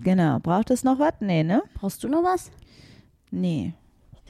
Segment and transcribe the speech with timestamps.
[0.00, 0.38] Genau.
[0.38, 1.14] Braucht es noch was?
[1.20, 1.62] Nee, ne?
[1.74, 2.50] Brauchst du noch was?
[3.30, 3.74] Nee.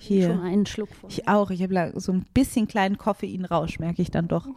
[0.00, 0.42] Schon Hier.
[0.42, 1.10] einen Schluck vor.
[1.10, 1.50] Ich auch.
[1.50, 4.46] Ich habe so ein bisschen kleinen Koffeinrausch, merke ich dann doch.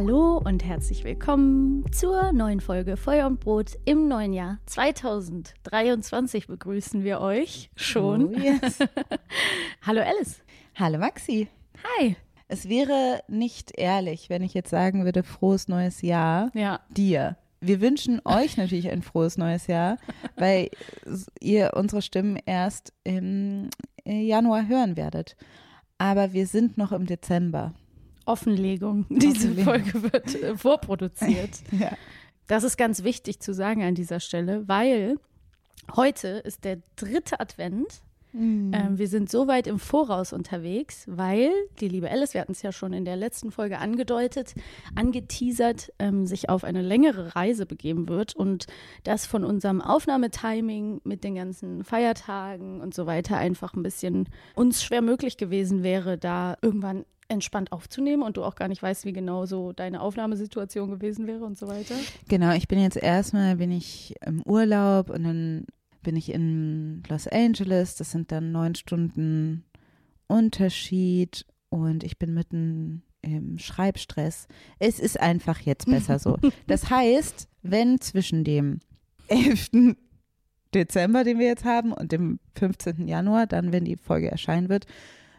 [0.00, 7.02] Hallo und herzlich willkommen zur neuen Folge Feuer und Brot im neuen Jahr 2023 begrüßen
[7.02, 8.26] wir euch schon.
[8.26, 8.78] Oh, yes.
[9.82, 10.40] Hallo Alice.
[10.76, 11.48] Hallo Maxi.
[11.98, 12.14] Hi.
[12.46, 16.78] Es wäre nicht ehrlich, wenn ich jetzt sagen würde, frohes neues Jahr Ja.
[16.90, 17.36] dir.
[17.60, 19.96] Wir wünschen euch natürlich ein frohes neues Jahr,
[20.36, 20.70] weil
[21.40, 23.68] ihr unsere Stimmen erst im
[24.04, 25.36] Januar hören werdet.
[25.98, 27.74] Aber wir sind noch im Dezember.
[28.28, 29.06] Offenlegung.
[29.08, 29.64] Diese Offenlegung.
[29.64, 31.50] Folge wird äh, vorproduziert.
[31.78, 31.92] Ja.
[32.46, 35.16] Das ist ganz wichtig zu sagen an dieser Stelle, weil
[35.94, 38.02] heute ist der dritte Advent.
[38.34, 42.62] Ähm, wir sind so weit im Voraus unterwegs, weil die liebe Alice, wir hatten es
[42.62, 44.54] ja schon in der letzten Folge angedeutet,
[44.94, 48.66] angeteasert, ähm, sich auf eine längere Reise begeben wird und
[49.02, 54.82] das von unserem Aufnahmetiming mit den ganzen Feiertagen und so weiter einfach ein bisschen uns
[54.82, 59.12] schwer möglich gewesen wäre, da irgendwann entspannt aufzunehmen und du auch gar nicht weißt, wie
[59.12, 61.94] genau so deine Aufnahmesituation gewesen wäre und so weiter.
[62.28, 65.66] Genau, ich bin jetzt erstmal, bin ich im Urlaub und dann
[66.02, 67.96] bin ich in Los Angeles.
[67.96, 69.64] Das sind dann neun Stunden
[70.26, 74.46] Unterschied und ich bin mitten im Schreibstress.
[74.78, 76.38] Es ist einfach jetzt besser so.
[76.66, 78.80] Das heißt, wenn zwischen dem
[79.28, 79.96] 11.
[80.74, 83.08] Dezember, den wir jetzt haben, und dem 15.
[83.08, 84.86] Januar, dann, wenn die Folge erscheinen wird,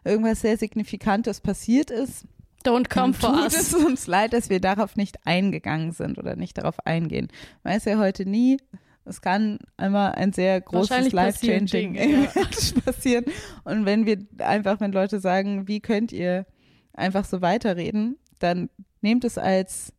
[0.03, 2.25] irgendwas sehr Signifikantes passiert ist,
[2.63, 3.55] Don't come for tut us.
[3.55, 7.29] es uns leid, dass wir darauf nicht eingegangen sind oder nicht darauf eingehen.
[7.63, 8.57] Weiß ja heute nie.
[9.05, 12.01] Es kann einmal ein sehr großes Life-Changing ja.
[12.01, 13.25] Event passieren.
[13.63, 16.45] Und wenn wir einfach, wenn Leute sagen, wie könnt ihr
[16.93, 18.69] einfach so weiterreden, dann
[19.01, 19.93] nehmt es als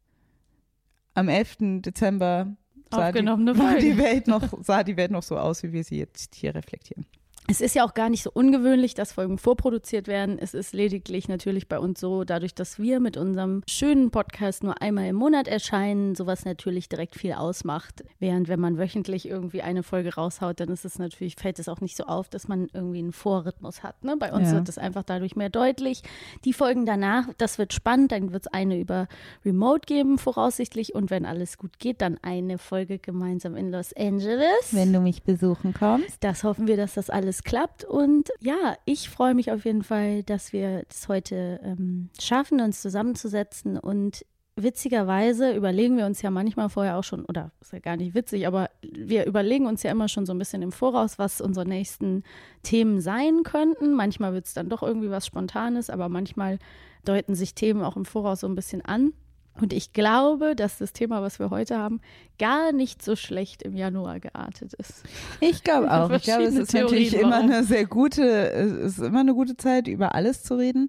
[1.14, 1.80] am 11.
[1.80, 2.56] Dezember
[2.92, 3.20] sah, die,
[3.80, 7.06] die Welt noch, sah die Welt noch so aus, wie wir sie jetzt hier reflektieren.
[7.50, 10.38] Es ist ja auch gar nicht so ungewöhnlich, dass Folgen vorproduziert werden.
[10.38, 14.80] Es ist lediglich natürlich bei uns so, dadurch, dass wir mit unserem schönen Podcast nur
[14.80, 18.04] einmal im Monat erscheinen, sowas natürlich direkt viel ausmacht.
[18.20, 21.80] Während wenn man wöchentlich irgendwie eine Folge raushaut, dann ist es natürlich, fällt es auch
[21.80, 24.04] nicht so auf, dass man irgendwie einen Vorrhythmus hat.
[24.04, 24.16] Ne?
[24.16, 24.54] Bei uns Ja.
[24.54, 26.04] wird es einfach dadurch mehr deutlich.
[26.44, 29.08] Die Folgen danach, das wird spannend, dann wird es eine über
[29.44, 30.94] Remote geben, voraussichtlich.
[30.94, 34.68] Und wenn alles gut geht, dann eine Folge gemeinsam in Los Angeles.
[34.70, 36.18] Wenn du mich besuchen kommst.
[36.20, 37.84] Das hoffen wir, dass das alles klappt.
[37.84, 42.82] Und ja, ich freue mich auf jeden Fall, dass wir das heute ähm, schaffen, uns
[42.82, 43.78] zusammenzusetzen.
[43.78, 44.24] Und
[44.56, 48.46] witzigerweise überlegen wir uns ja manchmal vorher auch schon, oder ist ja gar nicht witzig,
[48.46, 52.24] aber wir überlegen uns ja immer schon so ein bisschen im Voraus, was unsere nächsten
[52.62, 53.94] Themen sein könnten.
[53.94, 56.58] Manchmal wird es dann doch irgendwie was Spontanes, aber manchmal
[57.04, 59.12] deuten sich Themen auch im Voraus so ein bisschen an.
[59.60, 62.00] Und ich glaube, dass das Thema, was wir heute haben,
[62.38, 65.04] gar nicht so schlecht im Januar geartet ist.
[65.40, 66.10] Ich glaube auch.
[66.10, 67.50] Ich glaube, es ist natürlich Theorien, immer warum.
[67.50, 70.88] eine sehr gute, es ist immer eine gute Zeit, über alles zu reden.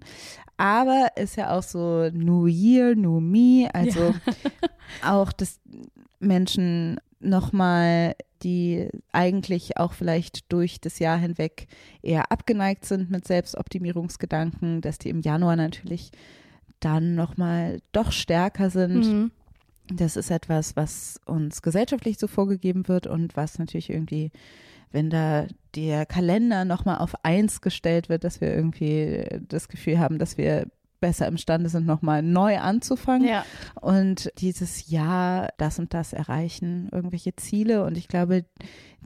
[0.56, 4.14] Aber ist ja auch so New Year, New Me, also
[5.04, 5.60] auch, dass
[6.20, 11.68] Menschen nochmal, die eigentlich auch vielleicht durch das Jahr hinweg
[12.02, 16.10] eher abgeneigt sind mit Selbstoptimierungsgedanken, dass die im Januar natürlich
[16.84, 19.06] dann nochmal doch stärker sind.
[19.06, 19.30] Mhm.
[19.88, 24.30] Das ist etwas, was uns gesellschaftlich so vorgegeben wird und was natürlich irgendwie,
[24.90, 30.18] wenn da der Kalender nochmal auf eins gestellt wird, dass wir irgendwie das Gefühl haben,
[30.18, 30.66] dass wir
[31.00, 33.44] besser imstande sind, nochmal neu anzufangen Ja,
[33.80, 37.84] und dieses Jahr das und das erreichen, irgendwelche Ziele.
[37.84, 38.44] Und ich glaube,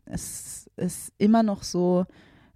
[0.04, 2.04] es ist immer noch so,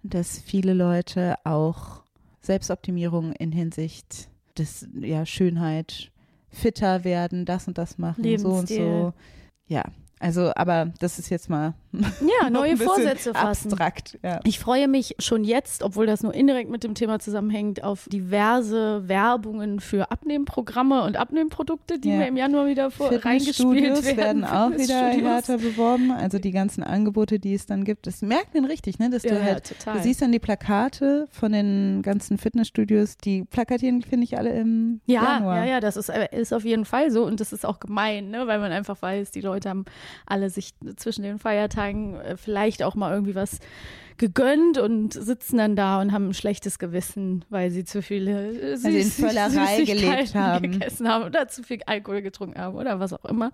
[0.03, 2.03] dass viele Leute auch
[2.41, 6.11] Selbstoptimierung in Hinsicht des, ja, Schönheit,
[6.49, 8.77] fitter werden, das und das machen, so und Lebensstil.
[8.77, 9.13] so.
[9.67, 9.83] Ja,
[10.21, 13.67] also, aber das ist jetzt mal ja neue Vorsätze fassen.
[13.71, 14.17] abstrakt.
[14.23, 14.39] Ja.
[14.45, 19.07] Ich freue mich schon jetzt, obwohl das nur indirekt mit dem Thema zusammenhängt, auf diverse
[19.09, 22.17] Werbungen für Abnehmprogramme und Abnehmprodukte, die Ja.
[22.17, 24.17] mir im Januar wieder vor reingespielt Fitnessstudios werden.
[24.17, 26.11] werden auch wieder härter beworben.
[26.11, 28.07] Also die ganzen Angebote, die es dann gibt.
[28.07, 29.09] Das merkt man richtig, ne?
[29.09, 29.97] Dass Ja, du ja, halt, total.
[29.97, 35.01] du siehst dann die Plakate von den ganzen Fitnessstudios, die plakatieren, finde ich, alle im
[35.07, 35.57] Ja, Januar.
[35.57, 38.29] ja, ja, das ist, äh, ist auf jeden Fall so und das ist auch gemein,
[38.29, 38.47] ne?
[38.47, 39.85] weil man einfach weiß, die Leute haben
[40.25, 43.59] alle sich zwischen den Feiertagen Tagen äh, vielleicht auch mal irgendwie was
[44.17, 48.75] gegönnt und sitzen dann da und haben ein schlechtes Gewissen, weil sie zu viele äh,
[48.75, 50.71] Süß- Völlerei gelebt haben.
[50.73, 53.51] gegessen haben oder zu viel Alkohol getrunken haben oder was auch immer.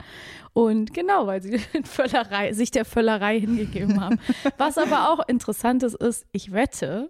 [0.53, 4.19] Und genau, weil sie in Völlerei, sich der Völlerei hingegeben haben.
[4.57, 7.09] was aber auch interessant ist, ist, ich wette,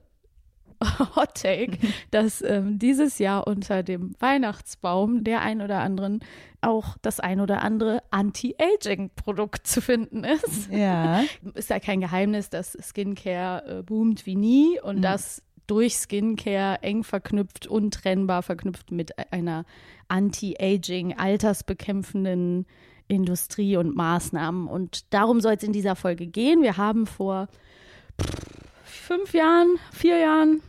[1.15, 1.77] Hot Take,
[2.11, 6.19] dass ähm, dieses Jahr unter dem Weihnachtsbaum der ein oder anderen
[6.61, 10.69] auch das ein oder andere Anti-Aging-Produkt zu finden ist.
[10.71, 11.23] Ja.
[11.53, 15.01] Ist ja kein Geheimnis, dass Skincare äh, boomt wie nie und Mhm.
[15.01, 19.65] das durch Skincare eng verknüpft, untrennbar verknüpft mit einer
[20.07, 22.65] Anti-Aging, altersbekämpfenden
[23.09, 24.67] Industrie und Maßnahmen.
[24.67, 26.61] Und darum soll es in dieser Folge gehen.
[26.61, 27.47] Wir haben vor
[29.07, 30.61] fünf Jahren, vier Jahren,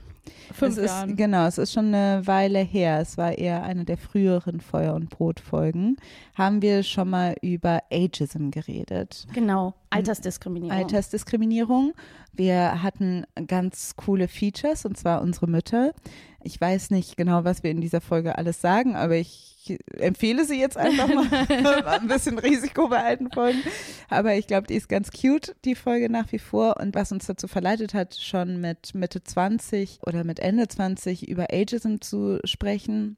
[0.52, 1.16] fünf es ist, Jahren.
[1.16, 3.00] Genau, es ist schon eine Weile her.
[3.00, 5.96] Es war eher eine der früheren Feuer- und Brot-Folgen.
[6.38, 9.26] Haben wir schon mal über Ageism geredet.
[9.34, 10.78] Genau, Altersdiskriminierung.
[10.78, 11.94] Altersdiskriminierung.
[12.32, 15.92] Wir hatten ganz coole Features, und zwar unsere Mütter.
[16.40, 20.60] Ich weiß nicht genau, was wir in dieser Folge alles sagen, aber ich empfehle sie
[20.60, 21.26] jetzt einfach mal.
[21.86, 23.58] Ein bisschen Risiko bei alten Folgen.
[24.08, 26.76] Aber ich glaube, die ist ganz cute, die Folge nach wie vor.
[26.80, 31.48] Und was uns dazu verleitet hat, schon mit Mitte 20 oder mit Ende 20 über
[31.52, 33.16] Ageism zu sprechen,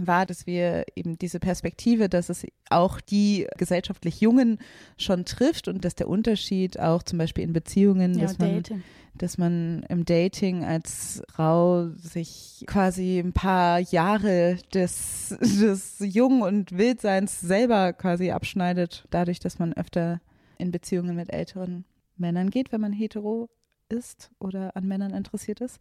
[0.00, 4.58] war, dass wir eben diese Perspektive, dass es auch die gesellschaftlich Jungen
[4.96, 8.82] schon trifft und dass der Unterschied auch zum Beispiel in Beziehungen, ja, dass, man, Dating.
[9.14, 16.72] dass man im Dating als Frau sich quasi ein paar Jahre des, des Jung- und
[16.72, 20.20] Wildseins selber quasi abschneidet, dadurch, dass man öfter
[20.56, 21.84] in Beziehungen mit älteren
[22.16, 23.50] Männern geht, wenn man hetero
[23.92, 25.78] ist oder an Männern interessiert ist.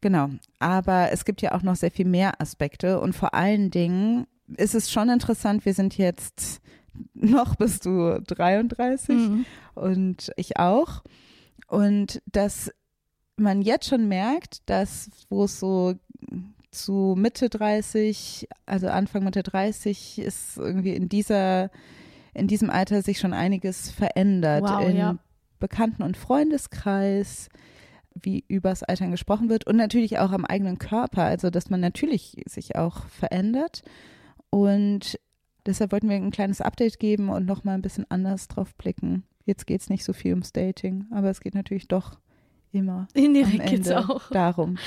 [0.00, 0.30] Genau.
[0.58, 4.26] Aber es gibt ja auch noch sehr viel mehr Aspekte und vor allen Dingen
[4.56, 6.60] ist es schon interessant, wir sind jetzt
[7.14, 9.46] noch bist du 33 Mhm.
[9.74, 11.02] und ich auch.
[11.68, 12.70] Und dass
[13.36, 15.94] man jetzt schon merkt, dass wo es so
[16.72, 21.70] zu Mitte 30, also Anfang Mitte 30 ist irgendwie in dieser
[22.32, 25.18] in diesem Alter sich schon einiges verändert Wow, in ja.
[25.60, 27.48] Bekannten- und Freundeskreis,
[28.14, 32.42] wie übers Altern gesprochen wird und natürlich auch am eigenen Körper, also dass man natürlich
[32.46, 33.82] sich auch verändert
[34.50, 35.18] und
[35.66, 39.24] deshalb wollten wir ein kleines Update geben und noch mal ein bisschen anders drauf blicken.
[39.44, 42.18] Jetzt geht es nicht so viel ums Dating, aber es geht natürlich doch
[42.72, 44.30] immer Indirekt geht's Ende auch.
[44.30, 44.78] darum.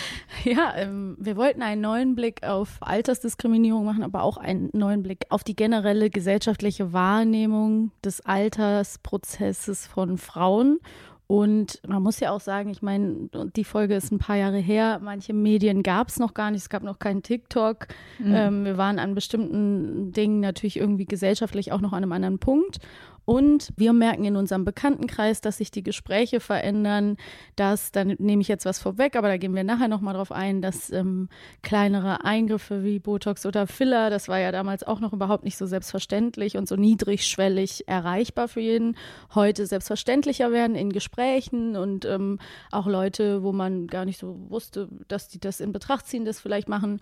[0.44, 5.26] Ja, ähm, wir wollten einen neuen Blick auf Altersdiskriminierung machen, aber auch einen neuen Blick
[5.30, 10.80] auf die generelle gesellschaftliche Wahrnehmung des Altersprozesses von Frauen.
[11.26, 15.00] Und man muss ja auch sagen, ich meine, die Folge ist ein paar Jahre her.
[15.02, 16.62] Manche Medien gab es noch gar nicht.
[16.62, 17.88] Es gab noch keinen TikTok.
[18.20, 18.34] Mhm.
[18.36, 22.80] Ähm, wir waren an bestimmten Dingen natürlich irgendwie gesellschaftlich auch noch an einem anderen Punkt.
[23.26, 27.18] Und wir merken in unserem Bekanntenkreis, dass sich die Gespräche verändern,
[27.56, 30.62] dass, dann nehme ich jetzt was vorweg, aber da gehen wir nachher nochmal drauf ein,
[30.62, 31.30] dass ähm,
[31.62, 35.66] kleinere Eingriffe wie Botox oder Filler, das war ja damals auch noch überhaupt nicht so
[35.66, 38.98] selbstverständlich und so niedrigschwellig erreichbar für jeden,
[39.34, 42.40] heute selbstverständlicher werden in Gesprächen und ähm,
[42.72, 46.42] auch Leute, wo man gar nicht so wusste, dass die das in Betracht ziehen, das
[46.42, 47.00] vielleicht machen.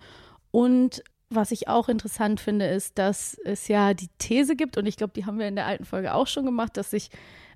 [0.52, 1.02] Und
[1.34, 5.12] was ich auch interessant finde, ist, dass es ja die These gibt, und ich glaube,
[5.14, 7.10] die haben wir in der alten Folge auch schon gemacht, dass sich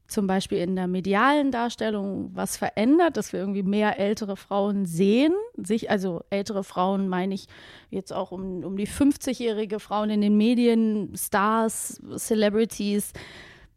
[0.09, 5.35] zum Beispiel in der medialen Darstellung was verändert, dass wir irgendwie mehr ältere Frauen sehen.
[5.57, 7.47] Sich, also ältere Frauen meine ich
[7.91, 13.13] jetzt auch um, um die 50-jährige Frauen in den Medien, Stars, Celebrities.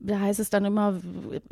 [0.01, 0.99] Da heißt es dann immer,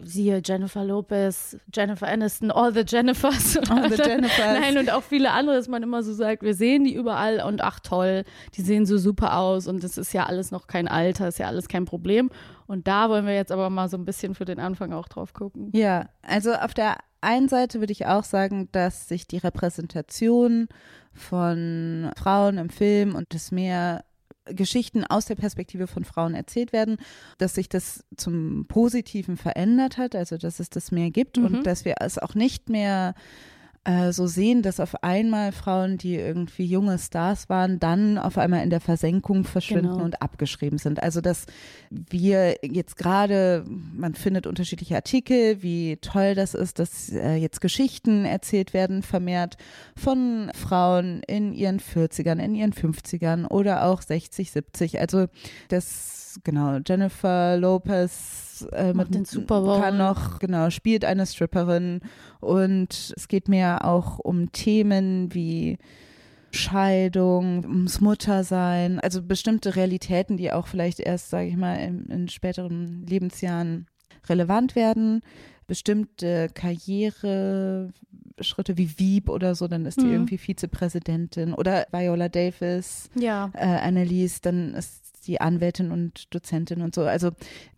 [0.02, 3.58] siehe Jennifer Lopez, Jennifer Aniston, all the Jennifers.
[3.70, 4.60] All the Jennifers.
[4.60, 7.62] Nein, und auch viele andere, dass man immer so sagt, wir sehen die überall und
[7.62, 8.24] ach toll,
[8.56, 11.48] die sehen so super aus und das ist ja alles noch kein Alter, ist ja
[11.48, 12.30] alles kein Problem.
[12.68, 15.34] Und da wollen wir jetzt aber mal so ein bisschen für den Anfang auch drauf
[15.34, 15.70] gucken.
[15.74, 20.70] Ja, also auf der einen Seite würde ich auch sagen, dass sich die Repräsentation
[21.14, 24.06] von Frauen im Film und das mehr
[24.52, 26.98] Geschichten aus der Perspektive von Frauen erzählt werden,
[27.38, 31.46] dass sich das zum Positiven verändert hat, also dass es das mehr gibt Mhm.
[31.46, 33.14] und dass wir es auch nicht mehr
[33.88, 38.62] äh, so sehen, dass auf einmal Frauen, die irgendwie junge Stars waren, dann auf einmal
[38.62, 40.04] in der Versenkung verschwinden Genau.
[40.04, 41.02] und abgeschrieben sind.
[41.02, 41.46] Also dass
[41.90, 48.26] wir jetzt gerade, man findet unterschiedliche Artikel, wie toll das ist, dass äh, jetzt Geschichten
[48.26, 49.56] erzählt werden, vermehrt
[49.96, 55.00] von Frauen in ihren 40ern, in ihren 50ern oder auch 60, 70.
[55.00, 55.28] Also
[55.70, 59.80] das, genau, Jennifer Lopez äh, mit, den Super Bowl.
[59.80, 62.02] kann noch, genau, spielt eine Stripperin
[62.40, 65.78] und es geht mehr auch um Themen wie
[66.52, 72.28] Scheidung, ums Muttersein, also bestimmte Realitäten, die auch vielleicht erst, sage ich mal, in, in
[72.30, 73.86] späteren Lebensjahren
[74.30, 75.22] relevant werden.
[75.68, 80.12] Bestimmte Karriereschritte wie Wieb oder so, dann ist die Mhm.
[80.14, 83.52] irgendwie Vizepräsidentin oder Viola Davis, Ja.
[83.54, 87.02] äh, Annelies, dann ist die Anwältin und Dozentin und so.
[87.04, 87.32] Also,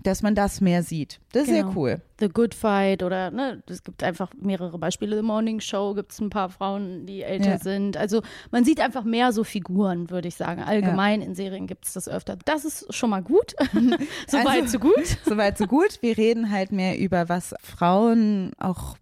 [0.03, 1.20] dass man das mehr sieht.
[1.34, 1.68] Das ist Genau.
[1.70, 2.01] sehr cool.
[2.20, 5.15] The Good Fight oder ne, es gibt einfach mehrere Beispiele.
[5.15, 7.58] The Morning Show gibt es ein paar Frauen, die älter Ja.
[7.60, 7.98] sind.
[7.98, 10.62] Also man sieht einfach mehr so Figuren, würde ich sagen.
[10.62, 12.38] Allgemein in Serien gibt es das öfter.
[12.46, 13.56] Das ist schon mal gut.
[14.27, 15.06] Soweit, Also- so gut.
[15.25, 16.01] Soweit, so gut.
[16.01, 18.98] Wir reden halt mehr über, was Frauen auch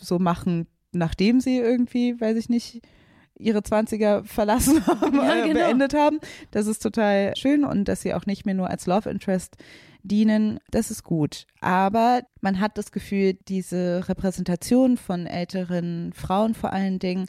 [0.00, 2.82] so machen, nachdem sie irgendwie, weiß ich nicht,
[3.42, 5.60] ihre 20er verlassen haben, Ja, äh, genau.
[5.66, 6.18] beendet haben.
[6.50, 9.56] Das ist total schön und dass sie auch nicht mehr nur als Love Interest
[10.04, 11.46] dienen, das ist gut.
[11.60, 17.26] Aber man hat das Gefühl, diese Repräsentation von älteren Frauen vor allen Dingen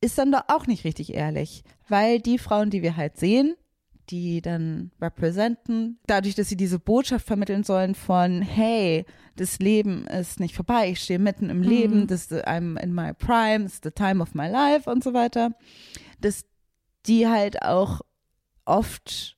[0.00, 3.54] ist dann doch auch nicht richtig ehrlich, weil die Frauen, die wir halt sehen,
[4.10, 9.04] die dann representen, dadurch, dass sie diese Botschaft vermitteln sollen von, hey,
[9.36, 13.64] das Leben ist nicht vorbei, ich stehe mitten im Leben, das I'm in my prime,
[13.64, 15.52] it's the time of my life und so weiter,
[16.20, 16.44] dass
[17.06, 18.00] die halt auch
[18.64, 19.36] oft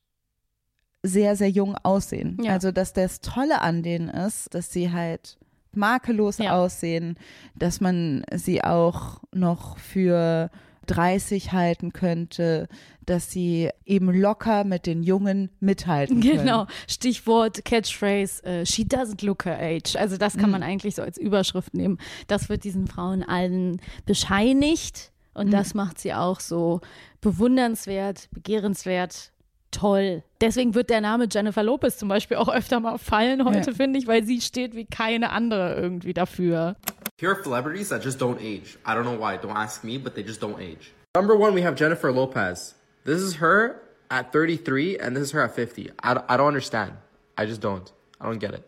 [1.03, 2.37] sehr, sehr jung aussehen.
[2.43, 2.53] Ja.
[2.53, 5.37] Also, dass das Tolle an denen ist, dass sie halt
[5.73, 6.57] makellos Ja.
[6.57, 7.17] aussehen,
[7.55, 10.49] dass man sie auch noch für
[10.87, 12.67] 30 halten könnte,
[13.05, 16.39] dass sie eben locker mit den Jungen mithalten können.
[16.39, 19.95] Genau, Stichwort Catchphrase, äh, she doesn't look her age.
[19.95, 21.99] Also das kann man eigentlich so als Überschrift nehmen.
[22.27, 26.81] Das wird diesen Frauen allen bescheinigt und das macht sie auch so
[27.21, 29.31] bewundernswert, begehrenswert,
[29.77, 30.23] toll.
[30.41, 33.75] Deswegen wird der Name Jennifer Lopez zum Beispiel auch öfter mal fallen heute, Ja.
[33.75, 36.75] finde ich, weil sie steht wie keine andere irgendwie dafür.
[37.19, 38.77] Here are celebrities that just don't age.
[38.85, 39.37] I don't know why.
[39.37, 40.91] Don't ask me, but they just don't age.
[41.15, 42.75] Number one, we have Jennifer Lopez.
[43.05, 45.91] This is her at 33, and this is her at 50.
[46.03, 46.93] I, I don't understand.
[47.37, 47.91] I just don't.
[48.21, 48.63] I don't get it.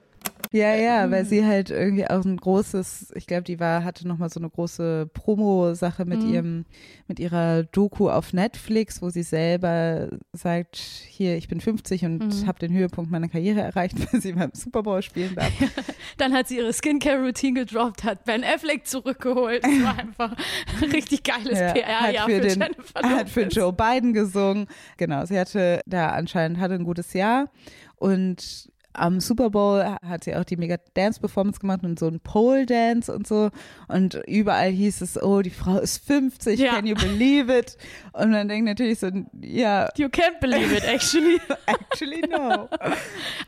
[0.51, 4.29] Ja, ja, weil sie halt irgendwie auch ein großes, ich glaube, die war, hatte nochmal
[4.29, 6.65] so eine große Promo-Sache mit ihrem,
[7.07, 12.59] mit ihrer Doku auf Netflix, wo sie selber sagt, hier, ich bin 50 und habe
[12.59, 15.51] den Höhepunkt meiner Karriere erreicht, weil sie beim Super Bowl spielen darf.
[16.17, 19.63] Dann hat sie ihre Skincare-Routine gedroppt, hat Ben Affleck zurückgeholt.
[19.63, 20.35] Das war einfach
[20.81, 23.55] ein richtig geiles Ja, PR-Jahr für, für, den, Jennifer hat für Lopez.
[23.55, 24.67] Joe Biden gesungen.
[24.97, 27.49] Genau, sie hatte da anscheinend hatte ein gutes Jahr
[27.97, 32.19] und am Super Bowl hat sie auch die Mega Dance Performance gemacht und so ein
[32.19, 33.49] Pole Dance und so
[33.87, 36.75] und überall hieß es, oh, die Frau ist 50, Ja.
[36.75, 37.77] can you believe it?
[38.13, 39.09] Und man denkt natürlich so,
[39.41, 41.39] ja, You can't believe it, actually.
[41.65, 42.67] actually no.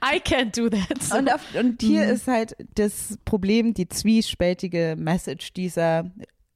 [0.04, 1.02] I can't do that.
[1.02, 1.18] So.
[1.18, 6.06] Und, auf, und hier ist halt das Problem, die zwiespältige Message dieser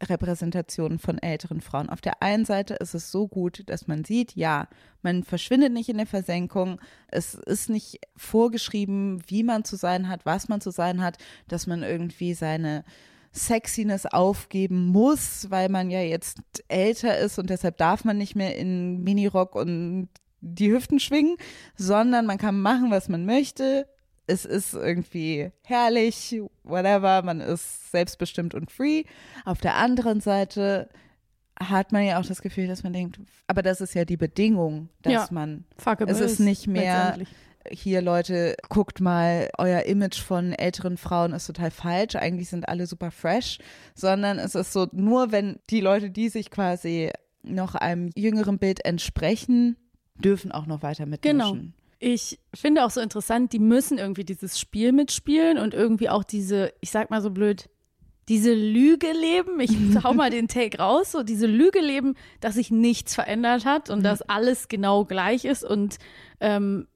[0.03, 1.89] Repräsentation von älteren Frauen.
[1.89, 4.67] Auf der einen Seite ist es so gut, dass man sieht, ja,
[5.01, 6.81] man verschwindet nicht in der Versenkung.
[7.07, 11.65] Es ist nicht vorgeschrieben, wie man zu sein hat, was man zu sein hat, dass
[11.65, 12.83] man irgendwie seine
[13.33, 18.57] Sexiness aufgeben muss, weil man ja jetzt älter ist und deshalb darf man nicht mehr
[18.57, 20.09] in Minirock und
[20.41, 21.35] die Hüften schwingen,
[21.75, 23.87] sondern man kann machen, was man möchte.
[24.27, 29.03] Es ist irgendwie herrlich, whatever, man ist selbstbestimmt und free.
[29.45, 30.89] Auf der anderen Seite
[31.59, 34.89] hat man ja auch das Gefühl, dass man denkt, aber das ist ja die Bedingung,
[35.01, 35.27] dass Ja.
[35.31, 35.65] man
[36.07, 37.17] es ist nicht mehr
[37.71, 42.85] hier Leute, guckt mal, euer Image von älteren Frauen ist total falsch, eigentlich sind alle
[42.85, 43.57] super fresh,
[43.95, 48.85] sondern es ist so, nur wenn die Leute, die sich quasi noch einem jüngeren Bild
[48.85, 49.77] entsprechen,
[50.19, 51.37] dürfen auch noch weiter mitmischen.
[51.39, 51.73] Genau.
[51.99, 56.73] Ich finde auch so interessant, die müssen irgendwie dieses Spiel mitspielen und irgendwie auch diese,
[56.81, 57.69] ich sag mal so blöd,
[58.27, 59.59] diese Lüge leben.
[59.59, 59.71] Ich
[60.03, 64.03] hau mal den Take raus, so diese Lüge leben, dass sich nichts verändert hat und
[64.03, 65.97] dass alles genau gleich ist und
[66.39, 66.87] ähm,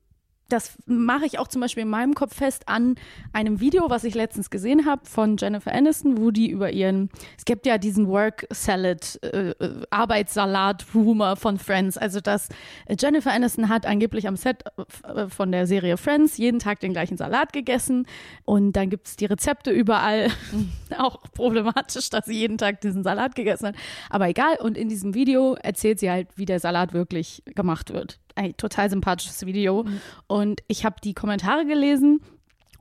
[0.50, 2.96] das mache ich auch zum Beispiel in meinem Kopf fest an
[3.34, 7.46] einem Video, was ich letztens gesehen habe von Jennifer Aniston, wo die über ihren, es
[7.46, 11.98] gibt ja diesen Work Salad, äh, äh, Arbeitssalat-Rumor von Friends.
[11.98, 12.50] Also, dass
[12.86, 14.64] äh, Jennifer Aniston hat angeblich am Set
[15.04, 18.06] äh, von der Serie Friends jeden Tag den gleichen Salat gegessen
[18.46, 20.30] und dann gibt es die Rezepte überall.
[20.98, 23.76] auch problematisch, dass sie jeden Tag diesen Salat gegessen hat.
[24.10, 24.58] Aber egal.
[24.60, 28.20] Und in diesem Video erzählt sie halt, wie der Salat wirklich gemacht wird.
[28.40, 29.86] Ein total sympathisches Video.
[30.28, 32.22] Und ich habe die Kommentare gelesen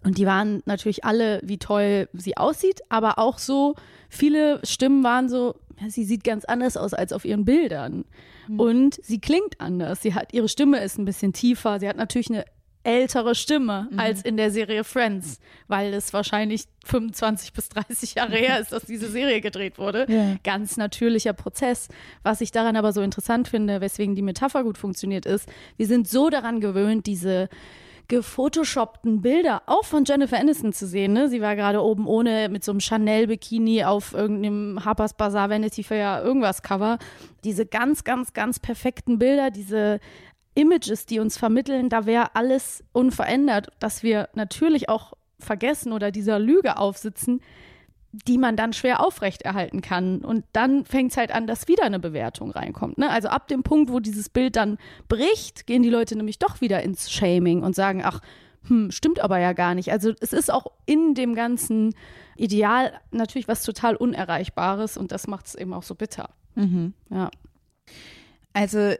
[0.04, 3.74] und die waren natürlich alle, wie toll sie aussieht, aber auch so,
[4.08, 8.04] viele Stimmen waren so, ja, sie sieht ganz anders aus als auf ihren Bildern.
[8.56, 10.00] Und sie klingt anders.
[10.00, 11.80] Sie hat, ihre Stimme ist ein bisschen tiefer.
[11.80, 12.44] Sie hat natürlich eine
[12.84, 18.60] ältere Stimme als in der Serie Friends, weil es wahrscheinlich 25 bis 30 Jahre her
[18.60, 20.06] ist, dass diese Serie gedreht wurde.
[20.08, 20.36] Ja.
[20.44, 21.88] Ganz natürlicher Prozess.
[22.22, 26.08] Was ich daran aber so interessant finde, weswegen die Metapher gut funktioniert, ist, wir sind
[26.08, 27.48] so daran gewöhnt, diese
[28.08, 31.12] gefotoshoppten Bilder auch von Jennifer Aniston zu sehen.
[31.12, 31.28] Ne?
[31.28, 36.22] Sie war gerade oben ohne mit so einem Chanel-Bikini auf irgendeinem Harper's Bazaar Vanity Fair
[36.24, 36.98] irgendwas Cover.
[37.44, 40.00] Diese ganz, ganz, ganz perfekten Bilder, diese
[40.58, 46.40] Images, die uns vermitteln, da wäre alles unverändert, dass wir natürlich auch vergessen oder dieser
[46.40, 47.40] Lüge aufsitzen,
[48.12, 50.18] die man dann schwer aufrechterhalten kann.
[50.18, 52.98] Und dann fängt es halt an, dass wieder eine Bewertung reinkommt.
[52.98, 53.08] Ne?
[53.08, 56.82] Also ab dem Punkt, wo dieses Bild dann bricht, gehen die Leute nämlich doch wieder
[56.82, 58.20] ins Shaming und sagen, ach,
[58.66, 59.92] hm, stimmt aber ja gar nicht.
[59.92, 61.94] Also es ist auch in dem ganzen
[62.36, 66.30] Ideal natürlich was total Unerreichbares und das macht es eben auch so bitter.
[66.56, 66.94] Mhm.
[67.10, 67.30] Ja.
[68.54, 68.94] Also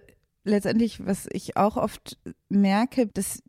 [0.48, 3.42] letztendlich, was ich auch oft merke, dass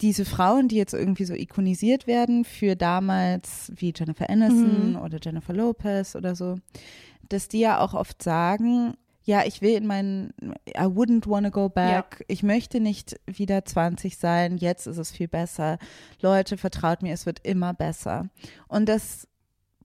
[0.00, 4.96] diese Frauen, die jetzt irgendwie so ikonisiert werden für damals wie Jennifer Aniston Mhm.
[4.96, 6.56] oder Jennifer Lopez oder so,
[7.28, 8.94] dass die ja auch oft sagen,
[9.24, 10.32] ja, ich will in meinen,
[10.68, 12.24] I wouldn't wanna go back.
[12.26, 14.56] Ich möchte nicht wieder 20 sein.
[14.56, 15.78] Jetzt ist es viel besser.
[16.22, 18.28] Leute, vertraut mir, es wird immer besser.
[18.66, 19.28] Und das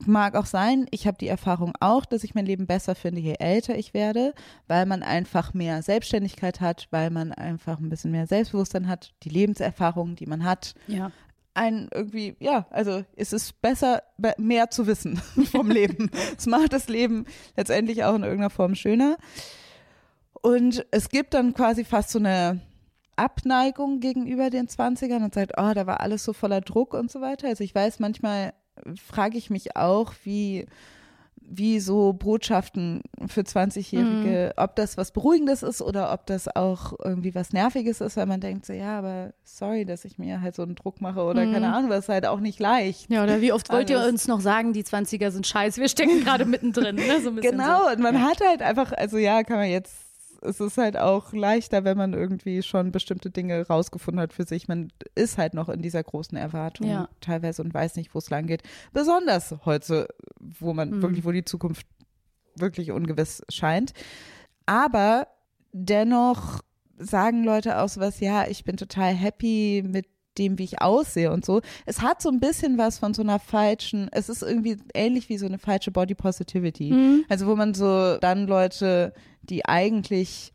[0.06, 0.88] mag auch sein.
[0.92, 4.34] Ich habe die Erfahrung auch, dass ich mein Leben besser finde, je älter ich werde,
[4.68, 9.30] weil man einfach mehr Selbstständigkeit hat, weil man einfach ein bisschen mehr Selbstbewusstsein hat, die
[9.30, 11.12] Lebenserfahrung, die man hat, Ja.
[11.54, 15.16] ein irgendwie, ja, also es ist besser, be- mehr zu wissen
[15.52, 16.12] vom Leben.
[16.38, 17.26] Es macht das Leben
[17.56, 19.16] letztendlich auch in irgendeiner Form schöner.
[20.42, 22.60] Und es gibt dann quasi fast so eine
[23.16, 27.22] Abneigung gegenüber den 20ern und sagt, oh, da war alles so voller Druck und so
[27.22, 27.48] weiter.
[27.48, 28.54] Also ich weiß, manchmal
[29.04, 30.66] frage ich mich auch, wie,
[31.48, 37.36] wie so Botschaften für 20-Jährige, ob das was Beruhigendes ist oder ob das auch irgendwie
[37.36, 40.64] was Nerviges ist, weil man denkt so, ja, aber sorry, dass ich mir halt so
[40.64, 43.12] einen Druck mache oder keine Ahnung, das ist halt auch nicht leicht.
[43.12, 45.80] Ja, oder wie oft wollt ihr uns noch sagen, die 20er sind scheiße?
[45.80, 46.96] Wir stecken gerade mittendrin.
[46.96, 47.22] Ne?
[47.24, 47.92] So Genau, So.
[47.92, 49.94] und man hat halt einfach, also ja, kann man jetzt,
[50.46, 54.68] es ist halt auch leichter, wenn man irgendwie schon bestimmte Dinge rausgefunden hat für sich.
[54.68, 57.10] Man ist halt noch in dieser großen Erwartung Ja.
[57.22, 58.64] teilweise und weiß nicht, wo es lang geht.
[58.94, 60.08] Besonders heute,
[60.40, 61.86] wo man wirklich, wo die Zukunft
[62.56, 63.94] wirklich ungewiss scheint.
[64.66, 65.28] Aber
[65.74, 66.62] dennoch
[66.98, 71.46] sagen Leute auch sowas, ja, ich bin total happy mit dem, wie ich aussehe und
[71.46, 71.62] so.
[71.86, 75.38] Es hat so ein bisschen was von so einer falschen, es ist irgendwie ähnlich wie
[75.38, 76.94] so eine falsche Body Positivity.
[77.30, 80.54] Also wo man so dann Leute, die eigentlich,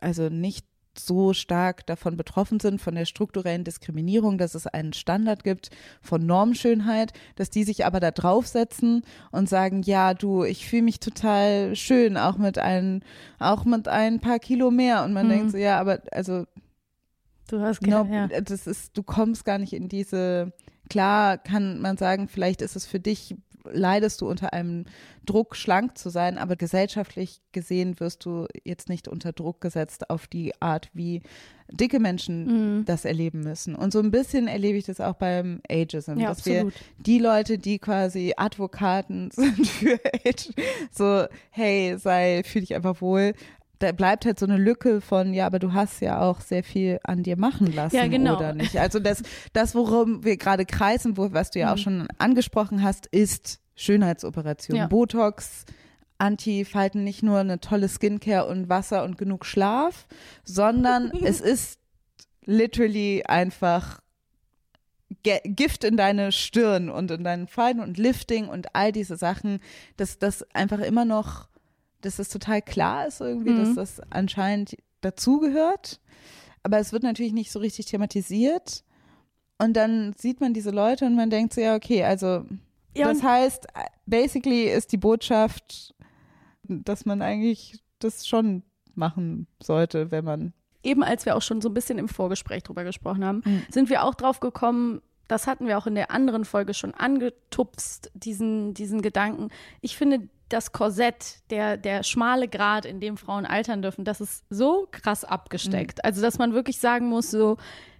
[0.00, 0.64] also nicht
[0.98, 5.70] so stark davon betroffen sind, von der strukturellen Diskriminierung, dass es einen Standard gibt
[6.02, 10.98] von Normschönheit, dass die sich aber da draufsetzen und sagen, ja, du, ich fühle mich
[10.98, 13.04] total schön, auch mit ein,
[13.38, 15.04] auch mit ein paar Kilo mehr.
[15.04, 15.30] Und man Mhm.
[15.30, 16.46] denkt so, ja, aber also
[17.48, 18.40] Du hast no, keine, ja.
[18.40, 20.52] das ist, du kommst gar nicht in diese,
[20.88, 23.34] klar kann man sagen, vielleicht ist es für dich,
[23.70, 24.84] leidest du unter einem
[25.26, 30.26] Druck, schlank zu sein, aber gesellschaftlich gesehen wirst du jetzt nicht unter Druck gesetzt auf
[30.26, 31.20] die Art, wie
[31.70, 32.84] dicke Menschen Mhm.
[32.86, 33.74] das erleben müssen.
[33.74, 36.72] Und so ein bisschen erlebe ich das auch beim Ageism, Ja, dass absolut.
[36.72, 40.48] wir die Leute, die quasi Advokaten sind für Age,
[40.90, 43.34] so, hey, sei, fühl dich einfach wohl.
[43.80, 46.98] Da bleibt halt so eine Lücke von, ja, aber du hast ja auch sehr viel
[47.04, 48.36] an dir machen lassen, Ja, genau.
[48.36, 48.76] oder nicht?
[48.76, 51.82] Also das, das, worum wir gerade kreisen, wo, was du ja auch Mhm.
[51.82, 54.76] schon angesprochen hast, ist Schönheitsoperation.
[54.76, 54.86] Ja.
[54.88, 55.64] Botox,
[56.18, 60.08] Anti-Falten, nicht nur eine tolle Skincare und Wasser und genug Schlaf,
[60.42, 61.78] sondern es ist
[62.44, 64.00] literally einfach
[65.22, 69.60] Gift in deine Stirn und in deinen Falten und Lifting und all diese Sachen,
[69.96, 71.48] dass das einfach immer noch,
[72.00, 73.58] dass das total klar ist irgendwie, Mhm.
[73.58, 76.00] dass das anscheinend dazugehört.
[76.62, 78.84] Aber es wird natürlich nicht so richtig thematisiert.
[79.58, 82.44] Und dann sieht man diese Leute und man denkt so, ja, okay, also
[82.96, 83.66] Ja, das heißt,
[84.06, 85.94] basically ist die Botschaft,
[86.64, 88.62] dass man eigentlich das schon
[88.94, 90.52] machen sollte, wenn man
[90.84, 93.62] eben als wir auch schon so ein bisschen im Vorgespräch drüber gesprochen haben, Mhm.
[93.70, 98.10] sind wir auch drauf gekommen, das hatten wir auch in der anderen Folge schon angetupst,
[98.14, 99.48] diesen, diesen Gedanken.
[99.80, 104.44] Ich finde, das Korsett, der, der schmale Grad, in dem Frauen altern dürfen, das ist
[104.50, 106.04] so krass abgesteckt.
[106.04, 107.56] Also, dass man wirklich sagen muss, so,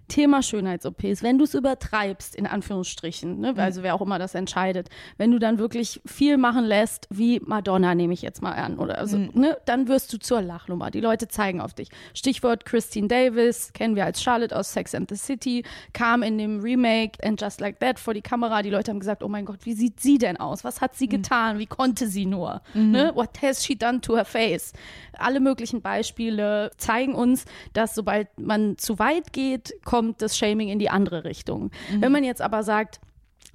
[0.09, 4.89] Thema Schönheits-OPs, wenn du es übertreibst, in Anführungsstrichen, ne, also wer auch immer das entscheidet,
[5.17, 8.97] wenn du dann wirklich viel machen lässt, wie Madonna nehme ich jetzt mal an, oder
[8.97, 10.91] also, ne, dann wirst du zur Lachnummer.
[10.91, 11.89] Die Leute zeigen auf dich.
[12.13, 16.59] Stichwort Christine Davis, kennen wir als Charlotte aus Sex and the City, kam in dem
[16.59, 18.61] Remake And Just Like That vor die Kamera.
[18.61, 20.63] Die Leute haben gesagt, oh mein Gott, wie sieht sie denn aus?
[20.63, 21.59] Was hat sie getan?
[21.59, 22.61] Wie konnte sie nur?
[22.73, 23.11] Ne?
[23.13, 24.73] What has she done to her face?
[25.17, 30.79] Alle möglichen Beispiele zeigen uns, dass sobald man zu weit geht, kommt das Shaming in
[30.79, 31.71] die andere Richtung.
[31.99, 32.99] Wenn man jetzt aber sagt,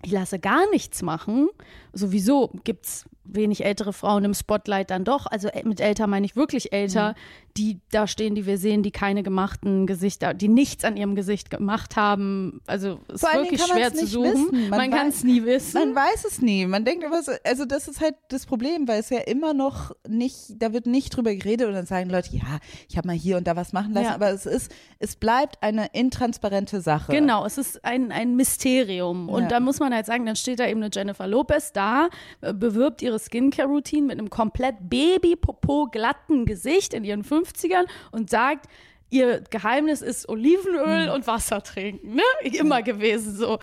[0.02, 1.48] ich lasse gar nichts machen,
[1.92, 6.36] sowieso gibt's wenig ältere Frauen im Spotlight dann doch, also äh, mit älter meine ich
[6.36, 7.14] wirklich älter, mhm.
[7.56, 11.50] Die da stehen, die wir sehen, die keine gemachten Gesichter, die nichts an ihrem Gesicht
[11.50, 12.60] gemacht haben.
[12.66, 14.50] Also es ist wirklich schwer zu suchen.
[14.50, 14.68] Wissen.
[14.70, 15.78] Man, man kann es nie wissen.
[15.78, 16.66] Man weiß es nie.
[16.66, 20.54] Man denkt so, also das ist halt das Problem, weil es ja immer noch nicht,
[20.58, 23.46] da wird nicht drüber geredet und dann sagen Leute, ja, ich habe mal hier und
[23.46, 24.14] da was machen lassen, ja.
[24.14, 27.12] aber es ist, es bleibt eine intransparente Sache.
[27.12, 29.28] Genau, es ist ein, ein Mysterium.
[29.28, 29.48] Und ja.
[29.48, 32.08] da muss man halt sagen, dann steht da eben eine Jennifer Lopez da,
[32.40, 38.66] äh, bewirbt ihre Skincare-Routine mit einem komplett Baby-Popo-glatten Gesicht in ihren 50ern und sagt,
[39.10, 41.12] ihr Geheimnis ist Olivenöl mhm.
[41.12, 42.22] und Wasser trinken, ne?
[42.42, 43.58] Immer gewesen so.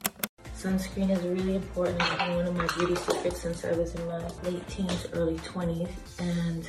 [0.56, 2.00] Sunscreen is really important.
[2.00, 5.90] It's one of my beauty secrets since I was in my late teens, early 20s
[6.20, 6.66] and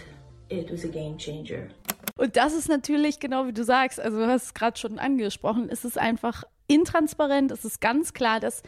[0.49, 1.69] it was a game changer.
[2.17, 5.69] Und das ist natürlich genau wie du sagst, also du hast es gerade schon angesprochen,
[5.71, 8.63] es ist einfach intransparent, es ist ganz klar, dass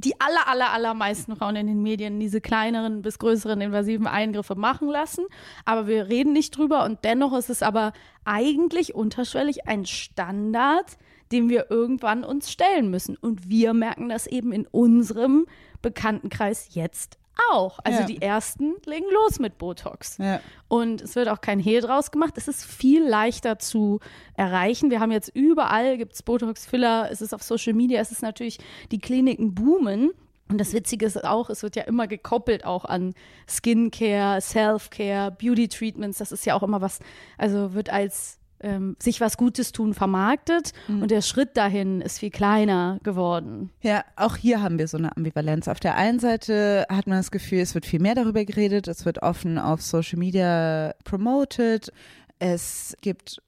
[0.00, 4.88] die aller, aller, allermeisten Frauen in den Medien diese kleineren bis größeren invasiven Eingriffe machen
[4.88, 5.26] lassen.
[5.64, 7.92] Aber wir reden nicht drüber und dennoch ist es aber
[8.24, 10.96] eigentlich unterschwellig ein Standard,
[11.32, 13.16] dem wir irgendwann uns stellen müssen.
[13.16, 15.46] Und wir merken das eben in unserem
[15.82, 17.19] Bekanntenkreis jetzt
[17.50, 17.78] auch.
[17.84, 18.06] Also ja.
[18.06, 20.18] die ersten legen los mit Botox.
[20.18, 20.40] Ja.
[20.68, 22.34] Und es wird auch kein Hehl draus gemacht.
[22.36, 24.00] Es ist viel leichter zu
[24.34, 24.90] erreichen.
[24.90, 27.08] Wir haben jetzt überall gibt's Botox-Filler.
[27.10, 28.00] Es ist auf Social Media.
[28.00, 28.58] Es ist natürlich,
[28.90, 30.10] die Kliniken boomen.
[30.48, 33.14] Und das Witzige ist auch, es wird ja immer gekoppelt auch an
[33.48, 36.18] Skincare, Self-Care, Beauty-Treatments.
[36.18, 36.98] Das ist ja auch immer was,
[37.38, 41.02] also wird als ähm, sich was Gutes tun vermarktet mhm.
[41.02, 43.70] und der Schritt dahin ist viel kleiner geworden.
[43.80, 45.68] Ja, auch hier haben wir so eine Ambivalenz.
[45.68, 49.04] Auf der einen Seite hat man das Gefühl, es wird viel mehr darüber geredet, es
[49.04, 51.92] wird offen auf Social Media promoted,
[52.38, 53.42] es gibt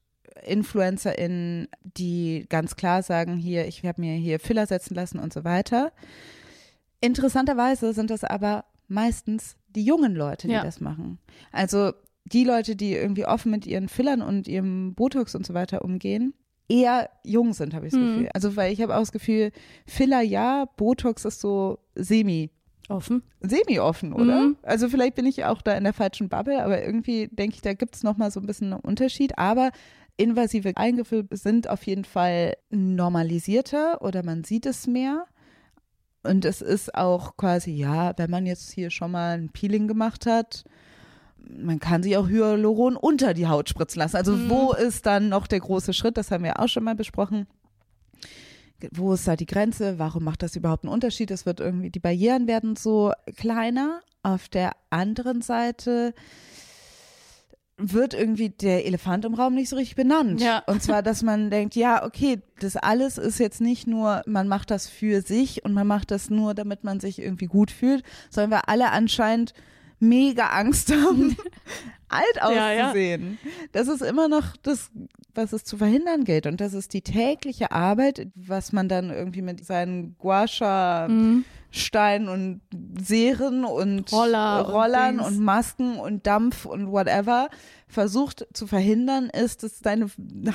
[0.45, 5.43] InfluencerInnen, die ganz klar sagen, hier, ich habe mir hier Filler setzen lassen und so
[5.43, 5.91] weiter.
[7.01, 10.63] Interessanterweise sind das aber meistens die jungen Leute, die ja.
[10.63, 11.19] das machen.
[11.51, 11.93] Also
[12.25, 16.33] die Leute, die irgendwie offen mit ihren Fillern und ihrem Botox und so weiter umgehen,
[16.69, 18.07] eher jung sind, habe ich das mhm.
[18.07, 18.29] Gefühl.
[18.33, 19.51] Also, weil ich habe auch das Gefühl,
[19.85, 22.49] Filler ja, Botox ist so semi.
[22.89, 23.23] Offen.
[23.39, 24.41] Semi-offen, oder?
[24.41, 24.57] Mhm.
[24.61, 27.73] Also vielleicht bin ich auch da in der falschen Bubble, aber irgendwie denke ich, da
[27.73, 29.37] gibt es nochmal so ein bisschen einen Unterschied.
[29.37, 29.71] Aber
[30.17, 35.25] invasive Eingriffe sind auf jeden Fall normalisierter oder man sieht es mehr.
[36.23, 40.25] Und es ist auch quasi, ja, wenn man jetzt hier schon mal ein Peeling gemacht
[40.25, 40.63] hat,
[41.47, 44.15] man kann sich auch Hyaluron unter die Haut spritzen lassen.
[44.15, 44.49] Also mhm.
[44.49, 46.17] wo ist dann noch der große Schritt?
[46.17, 47.47] Das haben wir auch schon mal besprochen.
[48.91, 49.99] Wo ist da die Grenze?
[49.99, 51.31] Warum macht das überhaupt einen Unterschied?
[51.31, 54.01] Es wird irgendwie, die Barrieren werden so kleiner.
[54.23, 56.13] Auf der anderen Seite
[57.77, 60.41] wird irgendwie der Elefant im Raum nicht so richtig benannt.
[60.41, 60.59] Ja.
[60.67, 64.69] Und zwar, dass man denkt, ja, okay, das alles ist jetzt nicht nur, man macht
[64.69, 68.51] das für sich und man macht das nur, damit man sich irgendwie gut fühlt, sondern
[68.51, 69.53] wir alle anscheinend
[70.03, 71.35] mega Angst haben,
[72.09, 73.39] alt auszusehen.
[73.43, 73.67] Ja, ja.
[73.71, 74.91] Das ist immer noch das,
[75.33, 76.45] was es zu verhindern gilt.
[76.45, 81.45] Und das ist die tägliche Arbeit, was man dann irgendwie mit seinen Guasha mhm.
[81.71, 82.61] Steinen und
[83.01, 87.49] Serien und Roller Rollern und, und, Masken und Dampf und whatever
[87.87, 90.07] versucht zu verhindern, ist, dass deine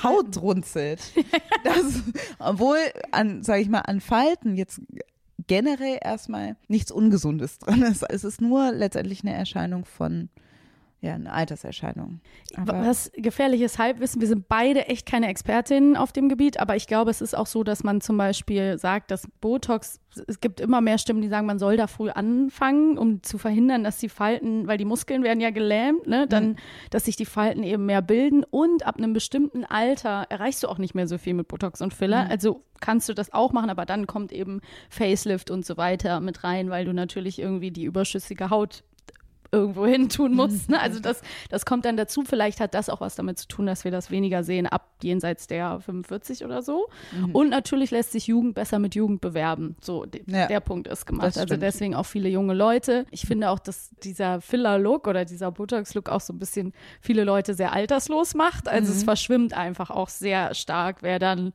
[0.05, 1.01] Haut runzelt.
[1.65, 2.03] das,
[2.39, 2.79] obwohl
[3.11, 4.81] an, sag ich mal, an Falten jetzt
[5.47, 8.03] generell erstmal nichts Ungesundes dran ist.
[8.09, 10.29] Es ist nur letztendlich eine Erscheinung von
[11.01, 12.21] ja, eine Alterserscheinung.
[12.57, 16.89] Aber Was gefährliches Halbwissen, wir sind beide echt keine Expertinnen auf dem Gebiet, aber ich
[16.89, 20.81] glaube, es ist auch so, dass man zum Beispiel sagt, dass Botox, es gibt immer
[20.81, 24.67] mehr Stimmen, die sagen, man soll da früh anfangen, um zu verhindern, dass die Falten,
[24.67, 26.57] weil die Muskeln werden ja gelähmt, ne, dann, mhm.
[26.91, 30.79] dass sich die Falten eben mehr bilden und ab einem bestimmten Alter erreichst du auch
[30.79, 32.25] nicht mehr so viel mit Botox und Filler.
[32.25, 32.31] Mhm.
[32.33, 36.43] Also kannst du das auch machen, aber dann kommt eben Facelift und so weiter mit
[36.43, 38.83] rein, weil du natürlich irgendwie die überschüssige Haut
[39.51, 40.69] irgendwo hin tun muss.
[40.69, 40.79] Ne?
[40.81, 42.23] Also das, das kommt dann dazu.
[42.23, 45.47] Vielleicht hat das auch was damit zu tun, dass wir das weniger sehen ab jenseits
[45.47, 46.89] der 45 oder so.
[47.13, 47.35] Mhm.
[47.35, 49.77] Und natürlich lässt sich Jugend besser mit Jugend bewerben.
[49.81, 51.39] So, ja, der Punkt ist gemacht.
[51.39, 53.07] Also deswegen auch viele junge Leute.
[53.11, 57.55] Ich finde auch, dass dieser Filler-Look oder dieser Botox-Look auch so ein bisschen viele Leute
[57.55, 58.69] sehr alterslos macht.
[58.69, 58.99] Also mhm.
[58.99, 61.53] es verschwimmt einfach auch sehr stark, wer dann,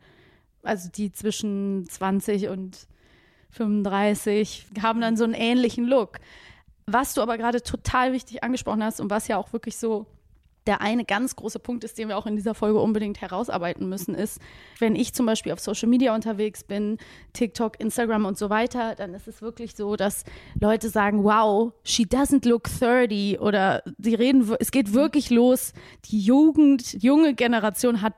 [0.63, 2.87] also die zwischen 20 und
[3.51, 6.17] 35 haben dann so einen ähnlichen Look.
[6.85, 10.05] Was du aber gerade total wichtig angesprochen hast und was ja auch wirklich so
[10.67, 14.15] der eine ganz große Punkt ist, den wir auch in dieser Folge unbedingt herausarbeiten müssen,
[14.15, 14.39] ist,
[14.79, 16.97] wenn ich zum Beispiel auf Social Media unterwegs bin,
[17.33, 20.23] TikTok, Instagram und so weiter, dann ist es wirklich so, dass
[20.59, 25.73] Leute sagen, wow, she doesn't look 30 oder sie reden, es geht wirklich los,
[26.05, 28.13] die Jugend, junge Generation hat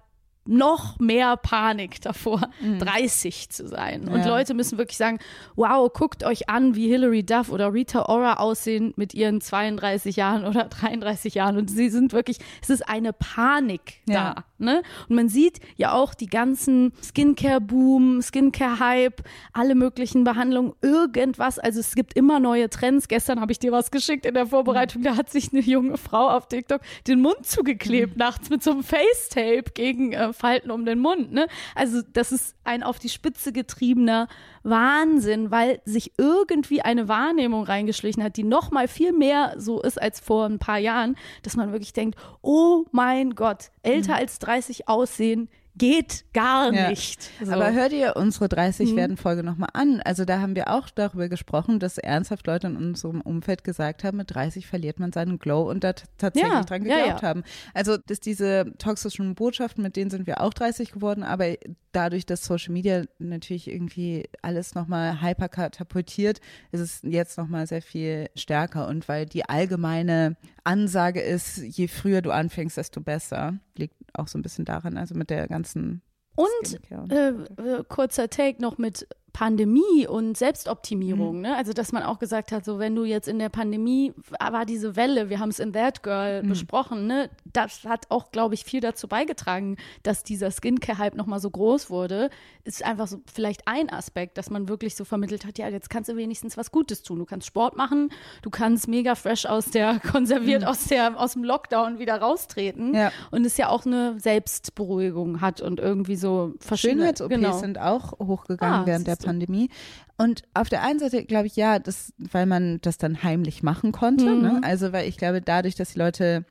[0.48, 2.80] noch mehr Panik davor, mhm.
[2.80, 4.08] 30 zu sein.
[4.08, 4.28] Und ja.
[4.28, 5.20] Leute müssen wirklich sagen,
[5.56, 10.46] wow, guckt euch an, wie Hilary Duff oder Rita Ora aussehen mit ihren 32 Jahren
[10.46, 11.58] oder 33 Jahren.
[11.58, 14.36] Und sie sind wirklich, es ist eine Panik ja.
[14.36, 14.44] da.
[14.58, 14.84] Ne?
[15.10, 19.22] Und man sieht ja auch die ganzen Skincare-Boom, Skincare-Hype,
[19.54, 21.60] alle möglichen Behandlungen, irgendwas.
[21.60, 23.08] Also es gibt immer neue Trends.
[23.08, 25.02] Gestern habe ich dir was geschickt in der Vorbereitung.
[25.04, 28.20] Da hat sich eine junge Frau auf TikTok den Mund zugeklebt mhm.
[28.20, 31.32] nachts mit so einem Facetape gegen äh, Falten um den Mund.
[31.32, 31.48] Ne?
[31.76, 34.28] Also das ist ein auf die Spitze getriebener
[34.64, 40.02] Wahnsinn, weil sich irgendwie eine Wahrnehmung reingeschlichen hat, die noch mal viel mehr so ist
[40.02, 44.20] als vor ein paar Jahren, dass man wirklich denkt, oh mein Gott, älter mhm.
[44.20, 46.90] als 30 aussehen geht gar ja.
[46.90, 47.30] nicht.
[47.44, 47.52] So.
[47.52, 48.96] Aber hört ihr unsere 30 mhm.
[48.96, 50.02] werden Folge nochmal an.
[50.04, 54.18] Also da haben wir auch darüber gesprochen, dass ernsthaft Leute in unserem Umfeld gesagt haben,
[54.18, 56.64] mit 30 verliert man seinen Glow und da tatsächlich ja.
[56.64, 57.44] dran geglaubt ja, haben.
[57.74, 61.56] Also dass diese toxischen Botschaften, mit denen sind wir auch 30 geworden, aber
[61.92, 66.40] dadurch, dass Social Media natürlich irgendwie alles nochmal hyper katapultiert,
[66.72, 72.22] ist es jetzt nochmal sehr viel stärker und weil die allgemeine Ansage ist, je früher
[72.22, 76.02] du anfängst, desto besser, liegt auch so ein bisschen daran, also mit der ganzen
[76.36, 81.42] und äh, äh, kurzer Take noch mit Pandemie und Selbstoptimierung, mhm.
[81.42, 81.58] ne?
[81.58, 84.96] Also dass man auch gesagt hat, so wenn du jetzt in der Pandemie war diese
[84.96, 86.48] Welle, wir haben es in That Girl mhm.
[86.48, 87.30] besprochen, ne?
[87.44, 92.30] Das hat auch, glaube ich, viel dazu beigetragen, dass dieser Skincare-Hype nochmal so groß wurde.
[92.64, 96.10] Ist einfach so vielleicht ein Aspekt, dass man wirklich so vermittelt hat, ja, jetzt kannst
[96.10, 97.20] du wenigstens was Gutes tun.
[97.20, 100.70] Du kannst Sport machen, du kannst mega fresh aus der, konserviert mhm.
[100.70, 102.94] aus der, aus dem Lockdown wieder raustreten.
[102.94, 103.12] Ja.
[103.32, 107.02] Und es ja auch eine Selbstberuhigung hat und irgendwie so verschiedene.
[107.02, 107.58] Schönheits-OPs genau.
[107.58, 109.70] sind auch hochgegangen ah, während der Pandemie.
[110.18, 113.92] Und auf der einen Seite glaube ich, ja, das, weil man das dann heimlich machen
[113.92, 114.26] konnte.
[114.26, 114.32] Ne?
[114.32, 114.42] Mhm.
[114.42, 114.62] Ne?
[114.64, 116.46] Also, weil ich glaube, dadurch, dass die Leute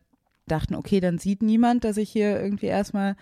[0.47, 3.17] dachten, okay, dann sieht niemand, dass ich hier irgendwie erstmal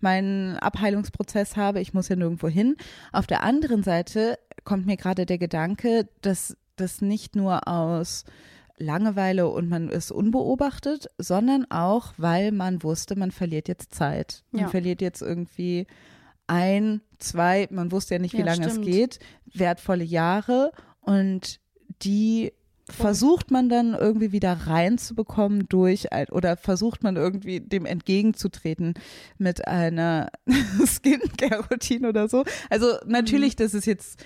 [0.00, 2.76] meinen Abheilungsprozess habe, ich muss ja nirgendwo hin.
[3.12, 8.24] Auf der anderen Seite kommt mir gerade der Gedanke, dass das nicht nur aus
[8.78, 14.44] Langeweile und man ist unbeobachtet, sondern auch, weil man wusste, man verliert jetzt Zeit.
[14.52, 14.68] Man ja.
[14.68, 15.86] verliert jetzt irgendwie
[16.48, 18.86] ein, zwei, man wusste ja nicht, wie ja, lange stimmt.
[18.86, 19.18] es geht,
[19.54, 21.60] wertvolle Jahre und
[22.02, 22.52] die
[22.90, 28.94] versucht man dann irgendwie wieder reinzubekommen durch oder versucht man irgendwie dem entgegenzutreten
[29.36, 30.30] mit einer
[30.86, 32.44] Skincare-Routine oder so.
[32.70, 33.62] Also natürlich, mhm.
[33.64, 34.24] das ist jetzt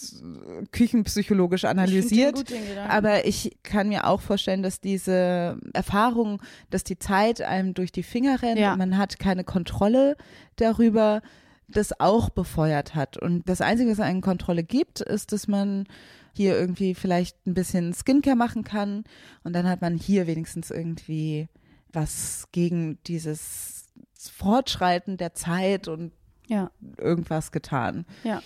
[0.00, 2.52] gesellschaftsküchenpsychologisch analysiert,
[2.88, 8.02] aber ich kann mir auch vorstellen, dass diese Erfahrung, dass die Zeit einem durch die
[8.02, 8.72] Finger rennt ja.
[8.72, 10.16] und man hat keine Kontrolle
[10.56, 11.22] darüber,
[11.68, 13.16] das auch befeuert hat.
[13.16, 15.86] Und das Einzige, was eine Kontrolle gibt, ist, dass man
[16.34, 19.04] hier irgendwie vielleicht ein bisschen Skincare machen kann
[19.44, 21.48] und dann hat man hier wenigstens irgendwie
[21.92, 26.12] was gegen dieses Fortschreiten der Zeit und
[26.46, 26.70] ja.
[26.98, 28.04] irgendwas getan.
[28.24, 28.42] Ja.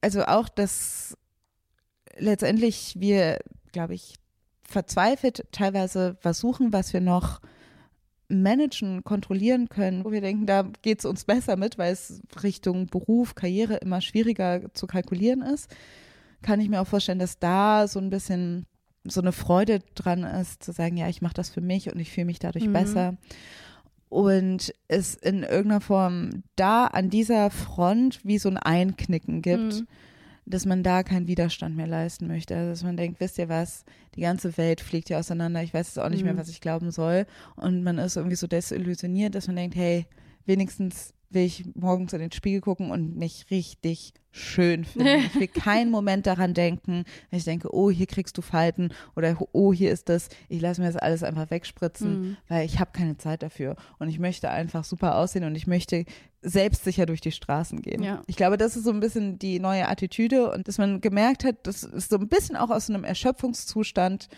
[0.00, 1.16] Also auch, dass
[2.16, 3.38] letztendlich wir,
[3.72, 4.14] glaube ich,
[4.62, 7.40] verzweifelt teilweise versuchen, was wir noch
[8.28, 12.86] managen, kontrollieren können, wo wir denken, da geht es uns besser mit, weil es Richtung
[12.86, 15.70] Beruf, Karriere immer schwieriger zu kalkulieren ist
[16.42, 18.66] kann ich mir auch vorstellen, dass da so ein bisschen
[19.04, 22.10] so eine Freude dran ist, zu sagen, ja, ich mache das für mich und ich
[22.10, 22.72] fühle mich dadurch mhm.
[22.72, 23.16] besser.
[24.08, 29.86] Und es in irgendeiner Form da an dieser Front wie so ein Einknicken gibt, mhm.
[30.46, 32.56] dass man da keinen Widerstand mehr leisten möchte.
[32.56, 35.88] Also, dass man denkt, wisst ihr was, die ganze Welt fliegt ja auseinander, ich weiß
[35.88, 36.28] jetzt auch nicht mhm.
[36.28, 37.26] mehr, was ich glauben soll.
[37.56, 40.06] Und man ist irgendwie so desillusioniert, dass man denkt, hey,
[40.46, 45.24] wenigstens will ich morgens in den Spiegel gucken und mich richtig schön finden.
[45.26, 49.36] Ich will keinen Moment daran denken, wenn ich denke, oh, hier kriegst du Falten oder
[49.52, 50.28] oh, hier ist das.
[50.48, 52.36] Ich lasse mir das alles einfach wegspritzen, mhm.
[52.48, 53.76] weil ich habe keine Zeit dafür.
[53.98, 56.04] Und ich möchte einfach super aussehen und ich möchte
[56.40, 58.02] selbstsicher durch die Straßen gehen.
[58.02, 58.22] Ja.
[58.26, 61.66] Ich glaube, das ist so ein bisschen die neue Attitüde und dass man gemerkt hat,
[61.66, 64.28] das ist so ein bisschen auch aus einem Erschöpfungszustand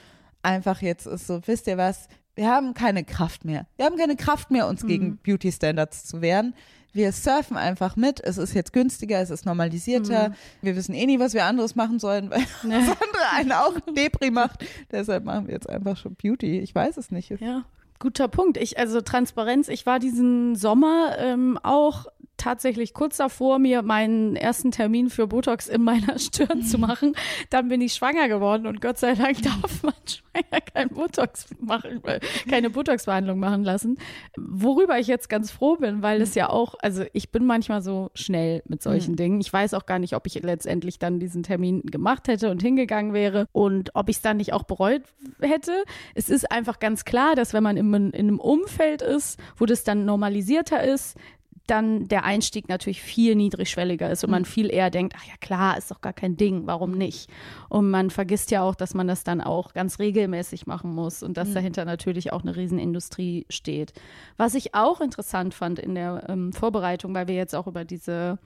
[0.43, 3.67] einfach jetzt ist so, wisst ihr was, wir haben keine Kraft mehr.
[3.77, 4.89] Wir haben keine Kraft mehr, uns mhm.
[4.89, 6.55] gegen Beauty Standards zu wehren
[6.93, 8.21] wir surfen einfach mit.
[8.21, 10.31] Es ist jetzt günstiger, es ist normalisierter.
[10.31, 10.35] Mhm.
[10.63, 12.75] Wir wissen eh nie, was wir anderes machen sollen, weil nee.
[12.87, 14.65] das andere einen auch Depri macht.
[14.91, 16.61] Deshalb machen wir jetzt einfach schon Beauty.
[16.61, 17.31] Ich weiß es nicht.
[17.41, 17.65] Ja.
[18.01, 18.57] Guter Punkt.
[18.57, 22.07] Ich, also Transparenz, ich war diesen Sommer ähm, auch
[22.41, 27.15] tatsächlich kurz davor, mir meinen ersten Termin für Botox in meiner Stirn zu machen.
[27.51, 32.03] Dann bin ich schwanger geworden und Gott sei Dank darf man schwanger kein Botox machen,
[32.49, 33.99] keine Botox-Behandlung machen lassen.
[34.37, 38.11] Worüber ich jetzt ganz froh bin, weil es ja auch, also ich bin manchmal so
[38.15, 39.17] schnell mit solchen mhm.
[39.17, 39.41] Dingen.
[39.41, 43.13] Ich weiß auch gar nicht, ob ich letztendlich dann diesen Termin gemacht hätte und hingegangen
[43.13, 45.03] wäre und ob ich es dann nicht auch bereut
[45.41, 45.85] hätte.
[46.15, 49.85] Es ist einfach ganz klar, dass wenn man in, in einem Umfeld ist, wo das
[49.85, 51.17] dann normalisierter ist,
[51.71, 54.47] dann der Einstieg natürlich viel niedrigschwelliger ist und man mhm.
[54.47, 57.31] viel eher denkt, ach ja klar, ist doch gar kein Ding, warum nicht?
[57.69, 61.37] Und man vergisst ja auch, dass man das dann auch ganz regelmäßig machen muss und
[61.37, 61.55] dass mhm.
[61.55, 63.93] dahinter natürlich auch eine Riesenindustrie steht.
[64.37, 68.39] Was ich auch interessant fand in der ähm, Vorbereitung, weil wir jetzt auch über diese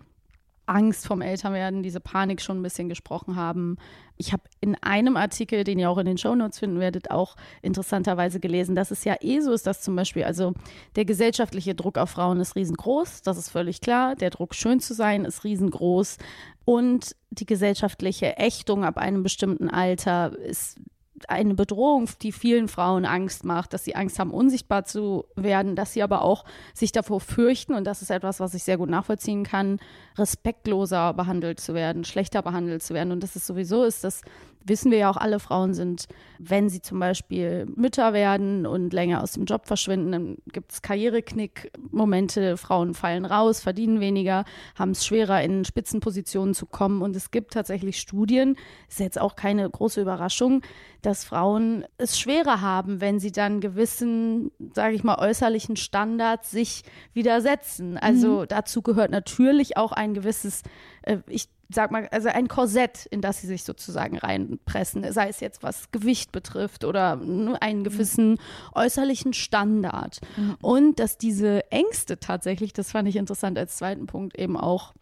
[0.66, 3.77] Angst vom Älterwerden, diese Panik schon ein bisschen gesprochen haben.
[4.16, 8.40] Ich habe in einem Artikel, den ihr auch in den Shownotes finden werdet, auch interessanterweise
[8.40, 10.55] gelesen, dass es ja eh so ist, dass zum Beispiel, also
[10.96, 14.14] der gesellschaftliche Druck auf Frauen ist riesengroß, das ist völlig klar.
[14.14, 16.18] Der Druck, schön zu sein, ist riesengroß.
[16.64, 20.79] Und die gesellschaftliche Ächtung ab einem bestimmten Alter ist
[21.28, 25.92] eine Bedrohung, die vielen Frauen Angst macht, dass sie Angst haben, unsichtbar zu werden, dass
[25.92, 29.44] sie aber auch sich davor fürchten, und das ist etwas, was ich sehr gut nachvollziehen
[29.44, 29.78] kann,
[30.16, 33.12] respektloser behandelt zu werden, schlechter behandelt zu werden.
[33.12, 34.22] Und das ist sowieso ist, dass
[34.64, 36.07] wissen wir ja auch, alle Frauen sind,
[36.38, 40.83] wenn sie zum Beispiel Mütter werden und länger aus dem Job verschwinden, dann gibt es
[40.83, 47.03] Karriereknick-Momente, Frauen fallen raus, verdienen weniger, haben es schwerer, in Spitzenpositionen zu kommen.
[47.03, 48.57] Und es gibt tatsächlich Studien,
[48.88, 50.62] ist jetzt auch keine große Überraschung,
[51.03, 56.83] dass Frauen es schwerer haben, wenn sie dann gewissen, sage ich mal, äußerlichen Standards sich
[57.12, 57.98] widersetzen.
[57.98, 58.48] Also mhm.
[58.48, 60.62] dazu gehört natürlich auch ein gewisses,
[61.05, 65.40] äh, ich sag mal, also ein Korsett, in das sie sich sozusagen reinpressen, sei es
[65.40, 67.85] jetzt was Gewicht betrifft oder einen mhm.
[67.85, 68.38] gewissen
[68.75, 70.21] äußerlichen Standard.
[70.37, 70.57] Mhm.
[70.61, 74.93] Und dass diese Ängste tatsächlich, das fand ich interessant als zweiten Punkt, eben auch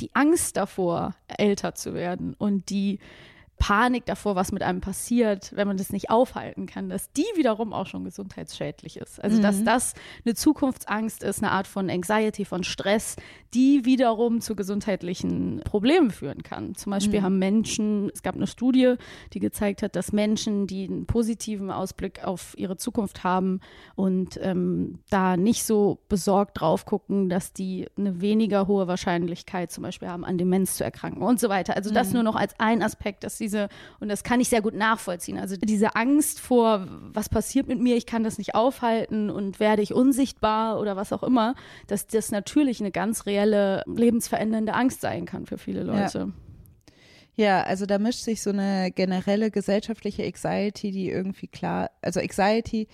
[0.00, 2.98] die Angst davor, älter zu werden und die
[3.62, 7.72] Panik davor, was mit einem passiert, wenn man das nicht aufhalten kann, dass die wiederum
[7.72, 9.22] auch schon gesundheitsschädlich ist.
[9.22, 9.42] Also, mhm.
[9.42, 9.94] dass das
[10.24, 13.14] eine Zukunftsangst ist, eine Art von Anxiety, von Stress,
[13.54, 16.74] die wiederum zu gesundheitlichen Problemen führen kann.
[16.74, 17.24] Zum Beispiel mhm.
[17.24, 18.96] haben Menschen, es gab eine Studie,
[19.32, 23.60] die gezeigt hat, dass Menschen, die einen positiven Ausblick auf ihre Zukunft haben
[23.94, 29.82] und ähm, da nicht so besorgt drauf gucken, dass die eine weniger hohe Wahrscheinlichkeit zum
[29.82, 31.76] Beispiel haben, an Demenz zu erkranken und so weiter.
[31.76, 32.14] Also das mhm.
[32.14, 33.68] nur noch als ein Aspekt, dass sie diese,
[34.00, 37.96] und das kann ich sehr gut nachvollziehen, also diese Angst vor, was passiert mit mir,
[37.96, 41.54] ich kann das nicht aufhalten und werde ich unsichtbar oder was auch immer,
[41.86, 46.18] dass das natürlich eine ganz reelle, lebensverändernde Angst sein kann für viele Leute.
[46.18, 46.28] Ja.
[47.34, 52.88] Ja, also da mischt sich so eine generelle gesellschaftliche Anxiety, die irgendwie klar, also Anxiety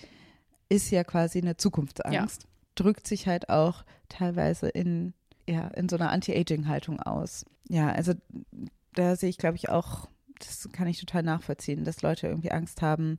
[0.68, 2.48] ist ja quasi eine Zukunftsangst, ja.
[2.76, 5.12] drückt sich halt auch teilweise in,
[5.48, 7.46] ja, in so einer Anti-Aging-Haltung aus.
[7.68, 8.12] Ja, also
[8.94, 12.82] da sehe ich, glaube ich, auch das kann ich total nachvollziehen, dass Leute irgendwie Angst
[12.82, 13.18] haben,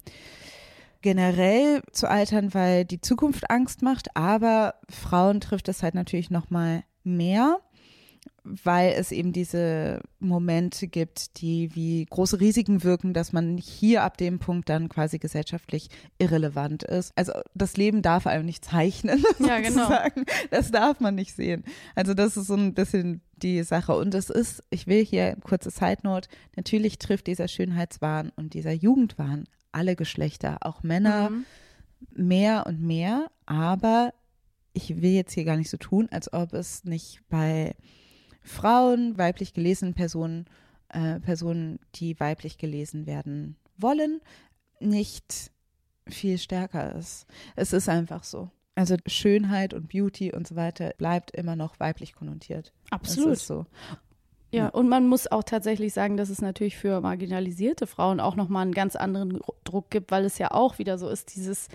[1.01, 6.49] generell zu altern, weil die Zukunft Angst macht, aber Frauen trifft es halt natürlich noch
[6.49, 7.59] mal mehr,
[8.63, 14.17] weil es eben diese Momente gibt, die wie große Risiken wirken, dass man hier ab
[14.17, 17.11] dem Punkt dann quasi gesellschaftlich irrelevant ist.
[17.15, 19.23] Also das Leben darf einem nicht zeichnen.
[19.39, 19.89] Ja, genau.
[20.51, 21.63] Das darf man nicht sehen.
[21.95, 23.95] Also das ist so ein bisschen die Sache.
[23.95, 28.73] Und es ist, ich will hier kurze Side Note, natürlich trifft dieser Schönheitswahn und dieser
[28.73, 31.45] Jugendwahn alle Geschlechter, auch Männer mhm.
[32.11, 34.13] mehr und mehr, aber
[34.73, 37.75] ich will jetzt hier gar nicht so tun, als ob es nicht bei
[38.41, 40.45] Frauen, weiblich gelesenen Personen,
[40.89, 44.21] äh, Personen, die weiblich gelesen werden wollen,
[44.79, 45.51] nicht
[46.07, 47.25] viel stärker ist.
[47.55, 48.49] Es ist einfach so.
[48.75, 52.73] Also Schönheit und Beauty und so weiter bleibt immer noch weiblich konnotiert.
[52.89, 53.31] Absolut.
[53.31, 53.65] Das ist so.
[54.51, 58.63] Ja, und man muss auch tatsächlich sagen, dass es natürlich für marginalisierte Frauen auch nochmal
[58.63, 61.67] einen ganz anderen Druck gibt, weil es ja auch wieder so ist, dieses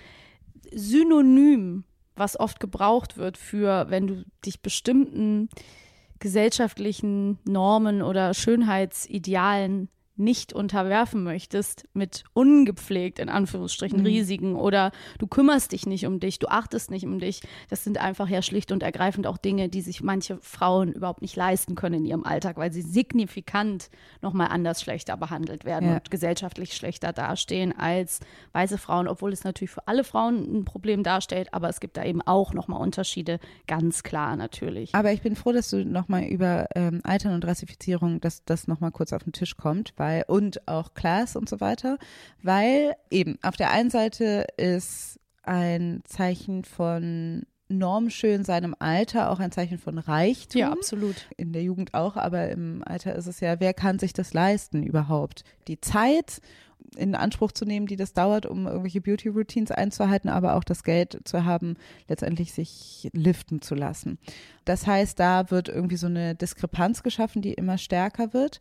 [0.73, 1.85] Synonym,
[2.17, 5.49] was oft gebraucht wird für, wenn du dich bestimmten
[6.19, 14.07] gesellschaftlichen Normen oder Schönheitsidealen nicht unterwerfen möchtest mit ungepflegt in Anführungsstrichen mhm.
[14.07, 17.41] Risiken oder du kümmerst dich nicht um dich, du achtest nicht um dich.
[17.69, 21.35] Das sind einfach ja schlicht und ergreifend auch Dinge, die sich manche Frauen überhaupt nicht
[21.35, 23.91] leisten können in ihrem Alltag, weil sie signifikant
[24.23, 25.95] nochmal anders schlechter behandelt werden ja.
[25.97, 28.21] und gesellschaftlich schlechter dastehen als
[28.53, 32.05] weiße Frauen, obwohl es natürlich für alle Frauen ein Problem darstellt, aber es gibt da
[32.05, 34.95] eben auch nochmal Unterschiede, ganz klar natürlich.
[34.95, 38.93] Aber ich bin froh, dass du nochmal über ähm, Altern und Rassifizierung, dass das nochmal
[38.93, 41.97] kurz auf den Tisch kommt, weil weil und auch Class und so weiter,
[42.43, 49.51] weil eben auf der einen Seite ist ein Zeichen von normschön seinem Alter auch ein
[49.51, 50.61] Zeichen von Reichtum.
[50.61, 51.27] Ja, absolut.
[51.39, 54.83] In der Jugend auch, aber im Alter ist es ja, wer kann sich das leisten
[54.83, 55.43] überhaupt?
[55.69, 56.43] Die Zeit
[56.97, 61.19] in Anspruch zu nehmen, die das dauert, um irgendwelche Beauty-Routines einzuhalten, aber auch das Geld
[61.25, 61.77] zu haben,
[62.09, 64.19] letztendlich sich liften zu lassen.
[64.67, 68.59] Das heißt, da wird irgendwie so eine Diskrepanz geschaffen, die immer stärker wird.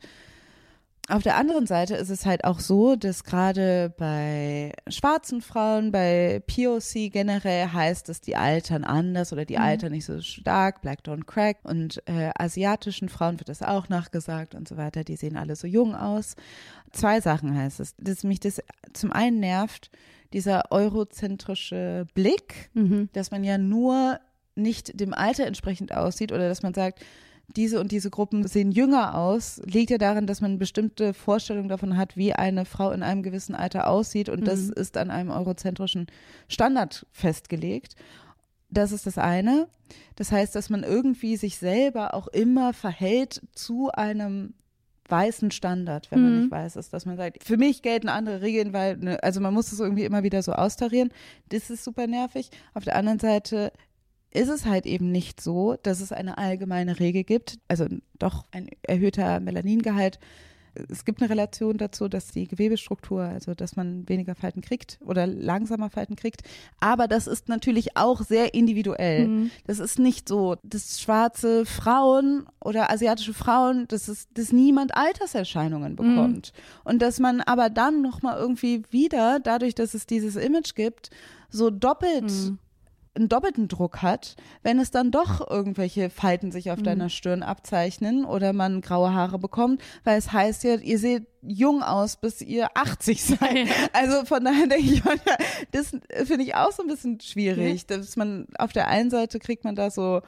[1.10, 6.42] Auf der anderen Seite ist es halt auch so, dass gerade bei schwarzen Frauen, bei
[6.48, 9.64] POC generell heißt es, die altern anders oder die mhm.
[9.64, 11.58] altern nicht so stark, Black Don't Crack.
[11.64, 15.04] Und äh, asiatischen Frauen wird das auch nachgesagt und so weiter.
[15.04, 16.38] Die sehen alle so jung aus.
[16.94, 18.62] Zwei Sachen heißt es, dass mich das
[18.94, 19.92] zum einen nervt,
[20.32, 23.10] dieser eurozentrische Blick, mhm.
[23.12, 24.22] dass man ja nur
[24.56, 27.04] nicht dem Alter entsprechend aussieht oder dass man sagt,
[27.48, 31.98] diese und diese Gruppen sehen jünger aus, liegt ja darin, dass man bestimmte Vorstellung davon
[31.98, 34.46] hat, wie eine Frau in einem gewissen Alter aussieht und mhm.
[34.46, 36.08] das ist an einem eurozentrischen
[36.48, 37.96] Standard festgelegt.
[38.70, 39.68] Das ist das eine.
[40.16, 44.56] Das heißt, dass man irgendwie sich selber auch immer verhält zu einem
[45.10, 46.40] weißen Standard, wenn man mhm.
[46.42, 49.54] nicht weiß ist, dass man sagt, für mich gelten andere Regeln, weil, ne, also man
[49.54, 51.12] muss es irgendwie immer wieder so austarieren.
[51.50, 52.50] Das ist super nervig.
[52.74, 53.72] Auf der anderen Seite
[54.34, 57.86] ist es halt eben nicht so, dass es eine allgemeine Regel gibt, also
[58.18, 60.20] doch ein erhöhter Melaningehalt.
[60.90, 65.28] Es gibt eine Relation dazu, dass die Gewebestruktur, also dass man weniger Falten kriegt oder
[65.28, 66.42] langsamer Falten kriegt.
[66.80, 69.28] Aber das ist natürlich auch sehr individuell.
[69.28, 69.52] Mhm.
[69.68, 75.92] Das ist nicht so, dass schwarze Frauen oder asiatische Frauen, dass es, dass niemand Alterserscheinungen
[75.92, 75.96] mhm.
[75.98, 76.54] bekommt.
[76.56, 76.90] Mhm.
[76.92, 81.12] Und dass man aber dann nochmal irgendwie wieder, dadurch, dass es dieses Image gibt,
[81.52, 82.58] so doppelt mhm
[83.16, 86.84] einen doppelten Druck hat, wenn es dann doch irgendwelche Falten sich auf mhm.
[86.84, 91.84] deiner Stirn abzeichnen oder man graue Haare bekommt, weil es heißt ja, ihr seht jung
[91.84, 93.68] aus, bis ihr 80 seid.
[93.94, 95.04] Also von daher denke ich,
[95.72, 95.90] das
[96.28, 97.98] finde ich auch so ein bisschen schwierig, ja.
[97.98, 100.22] dass man auf der einen Seite kriegt man da so,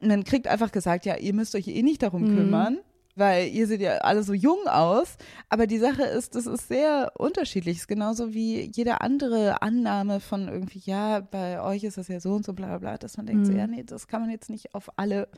[0.00, 2.36] man kriegt einfach gesagt, ja, ihr müsst euch eh nicht darum mhm.
[2.36, 2.78] kümmern
[3.14, 5.16] weil ihr seht ja alle so jung aus.
[5.48, 7.76] Aber die Sache ist, das ist sehr unterschiedlich.
[7.76, 12.20] Es ist genauso wie jede andere Annahme von irgendwie, ja, bei euch ist das ja
[12.20, 13.46] so und so, bla bla bla, dass man denkt, mhm.
[13.46, 15.28] so, ja, nee, das kann man jetzt nicht auf alle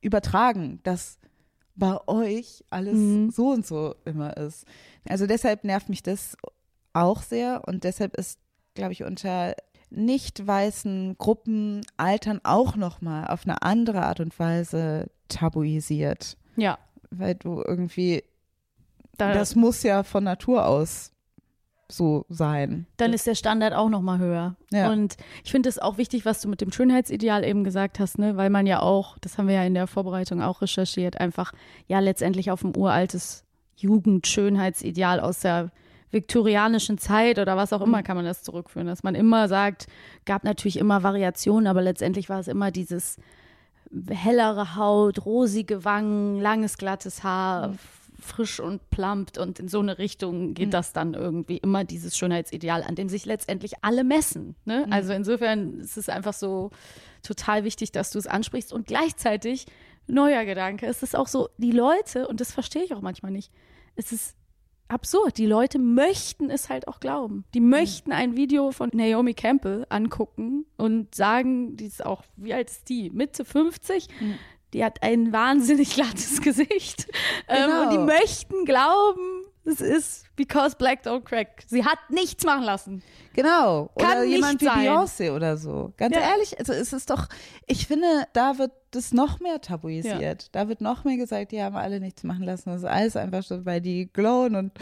[0.00, 1.18] übertragen, dass
[1.74, 3.30] bei euch alles mhm.
[3.30, 4.64] so und so immer ist.
[5.08, 6.36] Also deshalb nervt mich das
[6.92, 8.40] auch sehr und deshalb ist,
[8.74, 9.54] glaube ich, unter
[9.90, 16.36] nicht weißen Gruppen Altern auch nochmal auf eine andere Art und Weise tabuisiert.
[16.56, 16.78] Ja
[17.10, 18.24] weil du irgendwie,
[19.16, 21.12] da, das muss ja von Natur aus
[21.90, 22.86] so sein.
[22.98, 24.56] Dann ist der Standard auch noch mal höher.
[24.70, 24.90] Ja.
[24.90, 28.36] Und ich finde es auch wichtig, was du mit dem Schönheitsideal eben gesagt hast, ne,
[28.36, 31.52] weil man ja auch, das haben wir ja in der Vorbereitung auch recherchiert, einfach
[31.86, 33.44] ja letztendlich auf ein uraltes
[33.76, 35.70] Jugendschönheitsideal aus der
[36.10, 38.04] viktorianischen Zeit oder was auch immer mhm.
[38.04, 39.86] kann man das zurückführen, dass man immer sagt,
[40.24, 43.18] gab natürlich immer Variationen, aber letztendlich war es immer dieses
[44.10, 47.78] hellere Haut, rosige Wangen, langes, glattes Haar, mhm.
[48.20, 50.72] frisch und plumpt und in so eine Richtung geht mhm.
[50.72, 54.56] das dann irgendwie immer dieses Schönheitsideal, an dem sich letztendlich alle messen.
[54.64, 54.84] Ne?
[54.86, 54.92] Mhm.
[54.92, 56.70] Also insofern ist es einfach so
[57.22, 59.66] total wichtig, dass du es ansprichst und gleichzeitig
[60.06, 60.86] neuer Gedanke.
[60.86, 63.52] Es ist auch so, die Leute, und das verstehe ich auch manchmal nicht,
[63.96, 64.37] es ist
[64.88, 65.38] absurd.
[65.38, 67.44] Die Leute möchten es halt auch glauben.
[67.54, 67.70] Die mhm.
[67.70, 72.88] möchten ein Video von Naomi Campbell angucken und sagen, die ist auch, wie alt ist
[72.88, 73.10] die?
[73.10, 74.08] Mitte 50?
[74.20, 74.34] Mhm.
[74.72, 77.08] Die hat ein wahnsinnig glattes Gesicht.
[77.46, 77.60] Genau.
[77.60, 78.06] Ähm, und die genau.
[78.06, 81.64] möchten glauben, es ist because Black don't crack.
[81.66, 83.02] Sie hat nichts machen lassen.
[83.34, 83.90] Genau.
[83.98, 85.92] Kann oder jemand wie Beyoncé oder so.
[85.96, 86.22] Ganz ja.
[86.22, 87.28] ehrlich, also es ist doch,
[87.66, 90.42] ich finde, da wird das noch mehr tabuisiert.
[90.42, 90.48] Ja.
[90.52, 92.70] Da wird noch mehr gesagt, die haben alle nichts machen lassen.
[92.70, 94.72] Das ist alles einfach so, weil die glowen und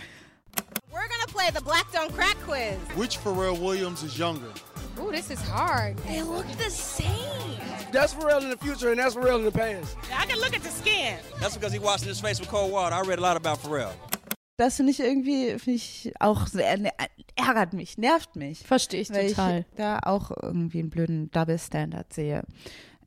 [0.90, 2.78] We're gonna play the Black Don't Crack quiz.
[2.96, 4.52] Which Pharrell Williams is younger?
[4.98, 5.96] Ooh, this is hard.
[6.06, 7.60] They look the same.
[7.92, 9.96] That's Pharrell in the future and that's Pharrell in the past.
[10.16, 11.18] I can look at the skin.
[11.40, 12.94] That's because he washed his face with cold water.
[12.94, 13.92] I read a lot about Pharrell.
[14.56, 16.90] Das finde ich irgendwie, finde ich auch sehr, ne,
[17.36, 18.60] ärgert mich, nervt mich.
[18.60, 19.60] Verstehe ich weil total.
[19.60, 22.42] Ich da auch irgendwie einen blöden Double Standard sehe.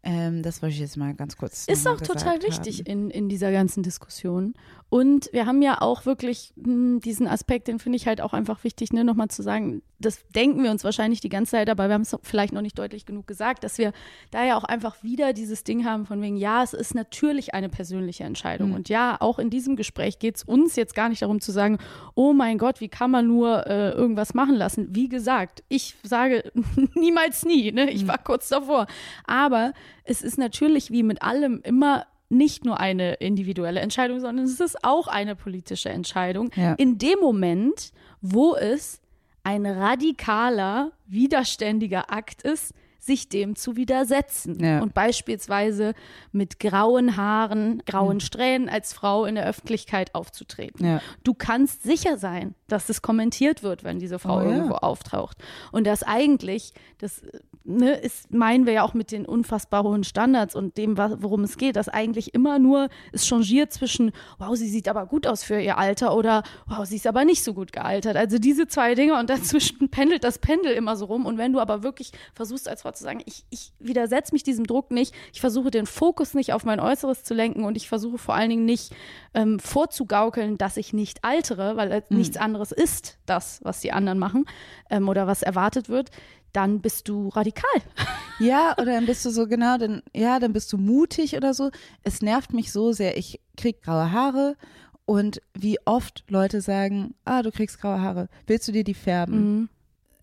[0.03, 1.65] Ähm, das wollte ich jetzt mal ganz kurz.
[1.65, 4.53] Ist auch total wichtig in, in dieser ganzen Diskussion.
[4.89, 8.33] Und wir haben ja auch wirklich mh, hm, diesen Aspekt, den finde ich halt auch
[8.33, 11.89] einfach wichtig, ne, nochmal zu sagen, das denken wir uns wahrscheinlich die ganze Zeit, aber
[11.89, 13.91] wir haben es vielleicht noch nicht deutlich genug gesagt, dass wir
[14.31, 17.69] da ja auch einfach wieder dieses Ding haben von wegen, ja, es ist natürlich eine
[17.69, 18.69] persönliche Entscheidung.
[18.69, 18.75] Mhm.
[18.75, 21.77] Und ja, auch in diesem Gespräch geht es uns jetzt gar nicht darum zu sagen,
[22.15, 24.87] oh mein Gott, wie kann man nur äh, irgendwas machen lassen?
[24.91, 26.51] Wie gesagt, ich sage
[26.95, 27.91] niemals nie, ne?
[27.91, 28.07] Ich mhm.
[28.07, 28.87] war kurz davor.
[29.25, 29.73] Aber
[30.03, 34.83] es ist natürlich wie mit allem immer nicht nur eine individuelle Entscheidung, sondern es ist
[34.83, 36.51] auch eine politische Entscheidung.
[36.55, 36.73] Ja.
[36.73, 39.01] In dem Moment, wo es
[39.43, 44.81] ein radikaler, widerständiger Akt ist, sich dem zu widersetzen Ja.
[44.81, 45.93] und beispielsweise
[46.31, 50.85] mit grauen Haaren, grauen Strähnen als Frau in der Öffentlichkeit aufzutreten.
[50.85, 51.01] Ja.
[51.23, 54.51] Du kannst sicher sein, dass es kommentiert wird, wenn diese Frau Oh ja.
[54.55, 55.37] irgendwo auftaucht.
[55.71, 57.21] Und dass eigentlich, das
[57.63, 61.57] ne, ist, meinen wir ja auch mit den unfassbar hohen Standards und dem, worum es
[61.57, 65.59] geht, dass eigentlich immer nur es changiert zwischen, wow, sie sieht aber gut aus für
[65.59, 68.15] ihr Alter oder wow, sie ist aber nicht so gut gealtert.
[68.17, 71.25] Also diese zwei Dinge und dazwischen pendelt das Pendel immer so rum.
[71.25, 74.65] Und wenn du aber wirklich versuchst als Frau zu sagen, ich, ich widersetze mich diesem
[74.65, 78.17] Druck nicht, ich versuche den Fokus nicht auf mein Äußeres zu lenken und ich versuche
[78.17, 78.93] vor allen Dingen nicht
[79.33, 84.19] ähm, vorzugaukeln, dass ich nicht altere, weil äh, nichts anderes ist das, was die anderen
[84.19, 84.45] machen
[84.89, 86.09] ähm, oder was erwartet wird,
[86.53, 87.81] dann bist du radikal.
[88.41, 91.71] Ja, oder dann bist du so, genau, dann, ja, dann bist du mutig oder so.
[92.03, 93.17] Es nervt mich so sehr.
[93.17, 94.55] Ich krieg graue Haare
[95.03, 98.29] und wie oft Leute sagen, ah, du kriegst graue Haare.
[98.47, 99.67] Willst du dir die färben?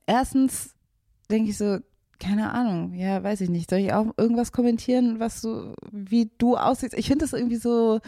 [0.06, 0.74] Erstens
[1.30, 1.78] denke ich so,
[2.18, 3.68] keine Ahnung, ja, weiß ich nicht.
[3.68, 6.94] Soll ich auch irgendwas kommentieren, was so, wie du aussiehst?
[6.94, 8.00] Ich finde das irgendwie so,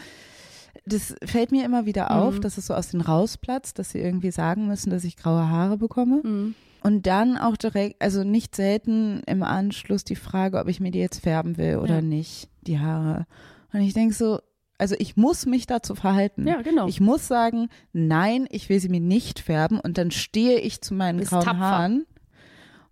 [0.85, 2.41] das fällt mir immer wieder auf, Mhm.
[2.41, 5.77] dass es so aus den rausplatzt, dass sie irgendwie sagen müssen, dass ich graue Haare
[5.77, 6.21] bekomme.
[6.23, 6.55] Mhm.
[6.81, 10.99] Und dann auch direkt, also nicht selten im Anschluss die Frage, ob ich mir die
[10.99, 12.01] jetzt färben will oder Ja.
[12.01, 13.25] nicht, die Haare.
[13.73, 14.39] Und ich denke so,
[14.77, 16.47] also ich muss mich dazu verhalten.
[16.47, 16.87] Ja, genau.
[16.87, 20.93] Ich muss sagen, nein, ich will sie mir nicht färben und dann stehe ich zu
[20.93, 21.59] meinen Bist grauen tapfer.
[21.59, 22.05] Haaren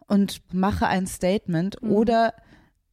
[0.07, 1.91] und mache ein Statement Mhm.
[1.91, 2.33] oder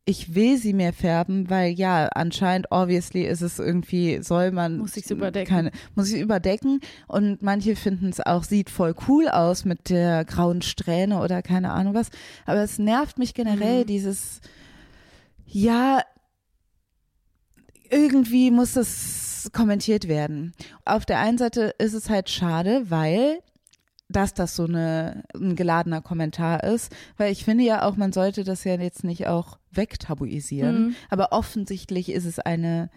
[0.07, 4.77] ich will sie mir färben, weil ja, anscheinend, obviously ist es irgendwie, soll man.
[4.79, 5.49] Muss ich's überdecken.
[5.49, 6.81] Keine, muss ich überdecken.
[7.07, 11.73] Und manche finden es auch, sieht voll cool aus mit der grauen Strähne oder keine
[11.73, 12.11] Ahnung was.
[12.45, 13.87] Aber es nervt mich generell, Mhm.
[13.87, 14.41] dieses,
[15.47, 16.03] ja,
[17.91, 20.53] irgendwie muss es kommentiert werden.
[20.85, 23.39] Auf der einen Seite ist es halt schade, weil
[24.17, 28.45] dass das so eine, ein geladener Kommentar ist, weil ich finde ja auch, man sollte
[28.45, 30.95] das ja jetzt nicht auch wegtabuisieren, Mhm.
[31.11, 32.91] aber offensichtlich ist es eine,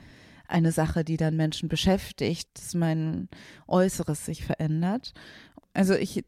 [0.47, 3.28] eine Sache, die dann Menschen beschäftigt, dass mein
[3.68, 5.13] Äußeres sich verändert.
[5.74, 6.24] Also ich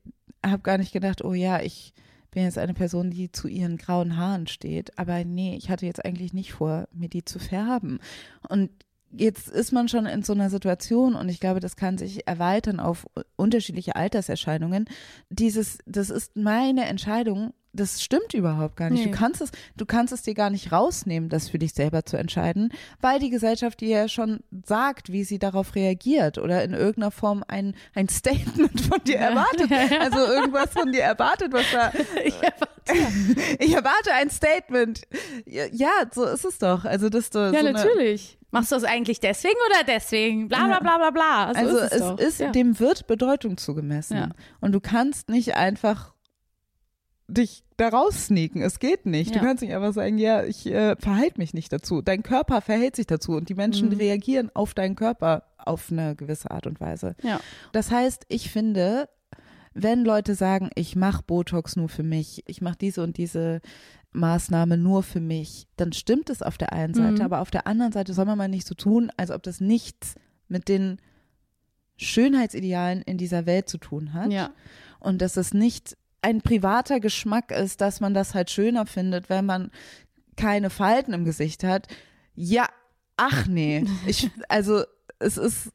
[0.46, 1.94] habe gar nicht gedacht, oh ja, ich
[2.32, 6.06] bin jetzt eine Person, die zu ihren grauen Haaren steht, aber nee, ich hatte jetzt
[6.06, 8.00] eigentlich nicht vor, mir die zu färben.
[8.48, 8.70] Und
[9.12, 12.80] jetzt ist man schon in so einer Situation und ich glaube, das kann sich erweitern
[12.80, 14.86] auf unterschiedliche Alterserscheinungen.
[15.30, 17.54] Dieses, das ist meine Entscheidung.
[17.72, 19.06] Das stimmt überhaupt gar nicht.
[19.06, 19.12] Nee.
[19.12, 22.18] Du kannst es, du kannst es dir gar nicht rausnehmen, das für dich selber zu
[22.18, 27.12] entscheiden, weil die Gesellschaft dir ja schon sagt, wie sie darauf reagiert oder in irgendeiner
[27.12, 29.70] Form ein, ein Statement von dir erwartet.
[30.00, 31.92] Also irgendwas von dir erwartet, was da,
[33.60, 35.02] ich erwarte ein Statement.
[35.46, 36.86] Ja, ja, so ist es doch.
[36.86, 38.39] Also, dass du Ja, so natürlich.
[38.52, 40.48] Machst du das eigentlich deswegen oder deswegen?
[40.48, 41.54] Bla bla bla bla bla.
[41.54, 42.52] So Also ist es, es ist, ja.
[42.52, 44.18] dem wird Bedeutung zugemessen.
[44.18, 44.30] Ja.
[44.60, 46.14] Und du kannst nicht einfach
[47.28, 48.62] dich da raussneaken.
[48.62, 49.36] Es geht nicht.
[49.36, 49.40] Ja.
[49.42, 52.02] Du kannst nicht einfach sagen, ja, ich äh, verhalte mich nicht dazu.
[52.02, 53.98] Dein Körper verhält sich dazu und die Menschen Mhm.
[53.98, 57.16] reagieren auf deinen Körper auf eine gewisse Art und Weise.
[57.22, 57.40] Ja.
[57.72, 59.10] Das heißt, ich finde,
[59.76, 63.62] wenn Leute sagen, ich mache Botox nur für mich, ich mache diese und diese
[64.12, 67.22] Maßnahme nur für mich, dann stimmt es auf der einen Seite, Mhm.
[67.22, 70.16] aber auf der anderen Seite soll man mal nicht so tun, als ob das nichts
[70.48, 70.98] mit den
[71.98, 74.52] Schönheitsidealen in dieser Welt zu tun hat Ja.
[75.00, 79.46] und dass es nicht ein privater Geschmack ist, dass man das halt schöner findet, wenn
[79.46, 79.72] man
[80.36, 81.88] keine Falten im Gesicht hat.
[82.36, 82.68] Ja,
[83.18, 83.86] ach nee.
[84.08, 84.84] Ich, also
[85.20, 85.72] es ist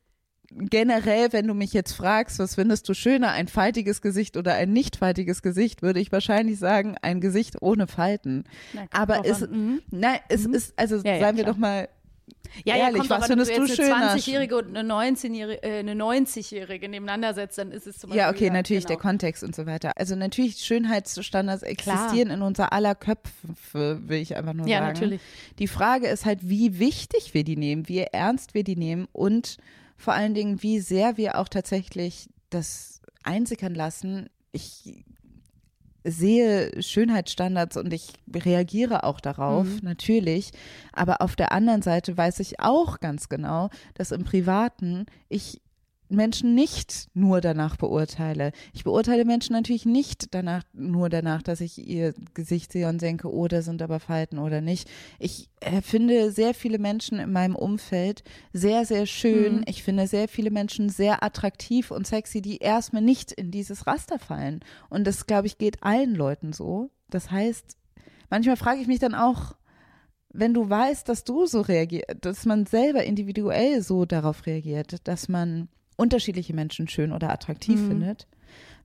[0.50, 4.72] generell, wenn du mich jetzt fragst, was findest du schöner, ein faltiges Gesicht oder ein
[4.72, 8.44] nicht faltiges Gesicht, würde ich wahrscheinlich sagen, ein Gesicht ohne Falten.
[8.72, 9.40] Na, Aber es.
[9.40, 9.82] Mhm.
[9.90, 11.54] nein, es ist, also Ja, ja, seien wir klar.
[11.54, 11.88] doch mal
[12.64, 14.10] Ja, ehrlich, kommt was findest wenn du jetzt schöner?
[14.10, 18.20] eine 20-Jährige und eine 19-Jährige, äh, eine 90-Jährige nebeneinander setzt, dann ist es zum Beispiel.
[18.20, 18.96] Ja, okay, natürlich genau.
[19.00, 19.92] der Kontext und so weiter.
[19.96, 24.92] Also natürlich Schönheitsstandards existieren in unser aller Köpfe, will ich einfach nur Ja, sagen.
[24.92, 25.20] natürlich.
[25.58, 29.56] Die Frage ist halt, wie wichtig wir die nehmen, wie ernst wir die nehmen und
[29.96, 34.28] vor allen Dingen, wie sehr wir auch tatsächlich das einsickern lassen.
[34.52, 35.04] Ich
[36.06, 39.78] sehe Schönheitsstandards und ich reagiere auch darauf, Mhm.
[39.82, 40.50] natürlich.
[40.92, 45.62] Aber auf der anderen Seite weiß ich auch ganz genau, dass im Privaten ich
[46.08, 48.52] Menschen nicht nur danach beurteile.
[48.72, 53.32] Ich beurteile Menschen natürlich nicht danach, nur danach, dass ich ihr Gesicht sehe und denke,
[53.32, 54.88] oh, da sind aber Falten oder nicht.
[55.18, 59.56] Ich äh, finde sehr viele Menschen in meinem Umfeld sehr, sehr schön.
[59.56, 59.64] Mhm.
[59.66, 64.18] Ich finde sehr viele Menschen sehr attraktiv und sexy, die erstmal nicht in dieses Raster
[64.18, 64.60] fallen.
[64.90, 66.90] Und das, glaube ich, geht allen Leuten so.
[67.08, 67.76] Das heißt,
[68.30, 69.54] manchmal frage ich mich dann auch,
[70.34, 75.28] wenn du weißt, dass du so reagierst, dass man selber individuell so darauf reagiert, dass
[75.28, 77.86] man unterschiedliche Menschen schön oder attraktiv Mhm.
[77.88, 78.28] findet,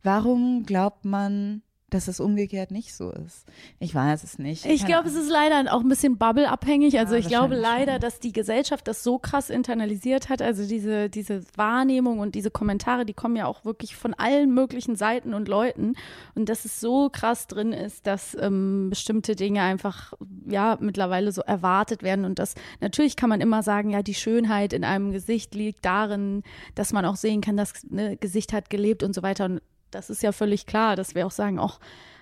[0.03, 3.45] warum glaubt man, dass es umgekehrt nicht so ist.
[3.79, 4.65] Ich weiß es nicht.
[4.65, 6.97] Ich glaube, es ist leider auch ein bisschen Bubble-abhängig.
[6.99, 8.01] Also Ja, ich glaube leider, schon.
[8.01, 10.41] dass die Gesellschaft das so krass internalisiert hat.
[10.41, 14.95] Also diese, diese Wahrnehmung und diese Kommentare, die kommen ja auch wirklich von allen möglichen
[14.95, 15.95] Seiten und Leuten.
[16.35, 20.13] Und dass es so krass drin ist, dass ähm, bestimmte Dinge einfach
[20.47, 22.25] ja mittlerweile so erwartet werden.
[22.25, 26.43] Und das natürlich kann man immer sagen, ja, die Schönheit in einem Gesicht liegt darin,
[26.75, 29.45] dass man auch sehen kann, das ne, Gesicht hat gelebt und so weiter.
[29.45, 29.61] Und
[29.91, 31.79] das ist ja völlig klar, dass wir auch sagen, auch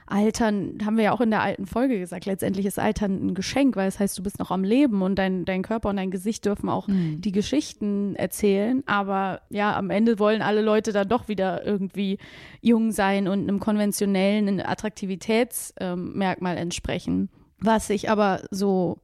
[0.10, 3.76] Altern, haben wir ja auch in der alten Folge gesagt, letztendlich ist Altern ein Geschenk,
[3.76, 6.46] weil es heißt, du bist noch am Leben und dein, dein Körper und dein Gesicht
[6.46, 8.84] dürfen auch die Geschichten erzählen.
[8.86, 12.20] Aber ja, am Ende wollen alle Leute dann doch wieder irgendwie
[12.62, 17.30] jung sein und einem konventionellen Attraktivitätsmerkmal entsprechen.
[17.60, 19.00] Was ich aber so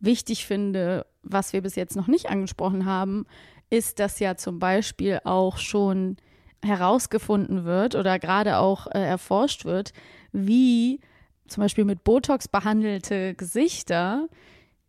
[0.00, 3.26] wichtig finde, was wir bis jetzt noch nicht angesprochen haben,
[3.68, 6.16] ist, dass ja zum Beispiel auch schon
[6.64, 9.92] herausgefunden wird oder gerade auch äh, erforscht wird,
[10.32, 11.00] wie
[11.46, 14.28] zum Beispiel mit Botox behandelte Gesichter,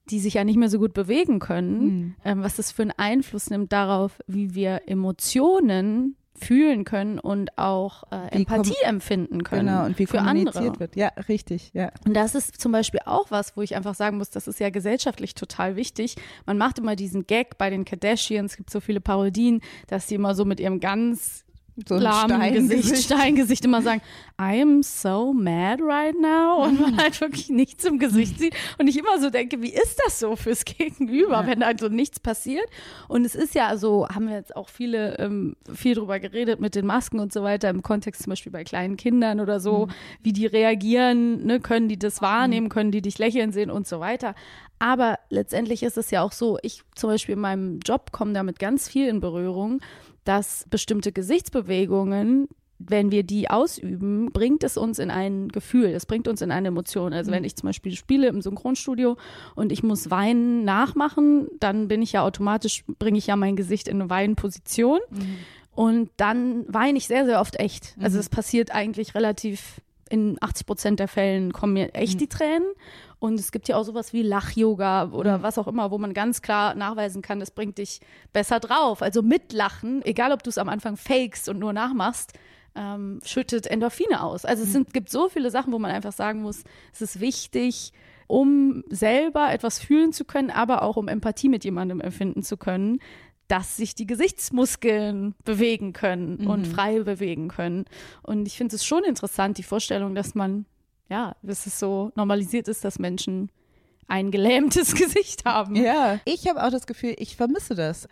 [0.09, 3.49] die sich ja nicht mehr so gut bewegen können, ähm, was das für einen Einfluss
[3.49, 9.99] nimmt darauf, wie wir Emotionen fühlen können und auch äh, Empathie empfinden können Genau, und
[9.99, 10.79] wie für kommuniziert andere.
[10.79, 10.95] wird.
[10.95, 11.91] Ja, richtig, ja.
[12.05, 14.69] Und das ist zum Beispiel auch was, wo ich einfach sagen muss, das ist ja
[14.69, 16.15] gesellschaftlich total wichtig.
[16.45, 20.15] Man macht immer diesen Gag bei den Kardashians, es gibt so viele Parodien, dass die
[20.15, 21.43] immer so mit ihrem ganz
[21.87, 23.05] So ein Steingesicht.
[23.05, 24.01] Steingesicht immer sagen,
[24.39, 26.63] I am so mad right now.
[26.63, 28.55] Und man halt wirklich nichts im Gesicht sieht.
[28.77, 32.19] Und ich immer so denke, wie ist das so fürs Gegenüber, wenn da so nichts
[32.19, 32.65] passiert?
[33.07, 36.75] Und es ist ja so, haben wir jetzt auch viele, ähm, viel drüber geredet mit
[36.75, 39.87] den Masken und so weiter im Kontext zum Beispiel bei kleinen Kindern oder so,
[40.23, 43.99] wie die reagieren, ne, können die das wahrnehmen, können die dich lächeln sehen und so
[43.99, 44.35] weiter.
[44.79, 48.59] Aber letztendlich ist es ja auch so, ich zum Beispiel in meinem Job komme damit
[48.59, 49.81] ganz viel in Berührung,
[50.23, 52.47] dass bestimmte Gesichtsbewegungen,
[52.79, 56.69] wenn wir die ausüben, bringt es uns in ein Gefühl, es bringt uns in eine
[56.69, 57.11] Emotion.
[57.13, 59.17] Also wenn ich zum Beispiel spiele im Synchronstudio
[59.55, 63.89] und ich muss Weinen nachmachen, dann bin ich ja automatisch, bringe ich ja mein Gesicht
[63.89, 64.99] in eine Weinposition
[65.71, 67.95] und dann weine ich sehr, sehr oft echt.
[67.99, 72.67] Also es passiert eigentlich relativ in 80 Prozent der Fällen kommen mir echt die Tränen.
[73.19, 76.41] Und es gibt ja auch sowas wie Lach-Yoga oder was auch immer, wo man ganz
[76.41, 77.99] klar nachweisen kann, das bringt dich
[78.31, 79.01] besser drauf.
[79.01, 82.33] Also mitlachen, egal ob du es am Anfang fakest und nur nachmachst,
[82.75, 84.45] ähm, schüttet Endorphine aus.
[84.45, 86.63] Also es sind, gibt so viele Sachen, wo man einfach sagen muss,
[86.93, 87.91] es ist wichtig,
[88.27, 92.99] um selber etwas fühlen zu können, aber auch um Empathie mit jemandem empfinden zu können,
[93.49, 97.85] dass sich die Gesichtsmuskeln bewegen können und frei bewegen können.
[98.21, 100.67] Und ich finde es schon interessant, die Vorstellung, dass man,
[101.09, 103.51] ja, dass es so normalisiert ist, dass Menschen
[104.07, 105.75] ein gelähmtes Gesicht haben.
[105.75, 108.07] Ja, ich habe auch das Gefühl, ich vermisse das.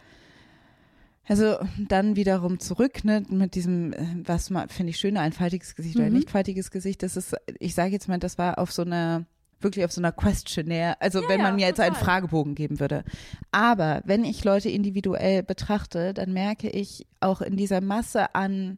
[1.28, 5.98] Also dann wiederum zurück ne, mit diesem, äh, was finde ich schöner, ein faltiges Gesicht
[5.98, 7.04] oder ein nicht faltiges Gesicht.
[7.04, 9.26] Das ist, ich sage jetzt mal, das war auf so einer
[9.60, 11.96] wirklich auf so einer Questionnaire, also wenn man ja, mir jetzt einen.
[11.96, 13.04] Fragebogen geben würde.
[13.52, 18.78] Aber wenn ich Leute individuell betrachte, dann merke ich auch in dieser Masse an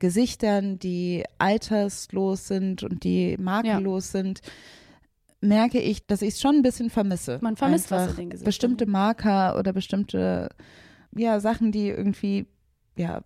[0.00, 4.40] Gesichtern, die alterslos sind und die makellos sind,
[5.40, 7.38] merke ich, dass ich es schon ein bisschen vermisse.
[7.40, 8.44] Man vermisst was Einfach in den Gesichtern.
[8.46, 10.48] Bestimmte Marker oder bestimmte
[11.16, 12.46] ja, Sachen, die irgendwie
[12.96, 13.22] ja,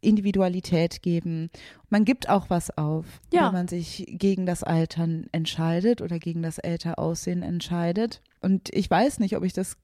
[0.00, 1.50] Individualität geben.
[1.88, 3.46] Man gibt auch was auf, Ja.
[3.46, 8.22] wenn man sich gegen das Altern entscheidet oder gegen das älter Aussehen entscheidet.
[8.40, 9.76] Und ich weiß nicht, ob ich das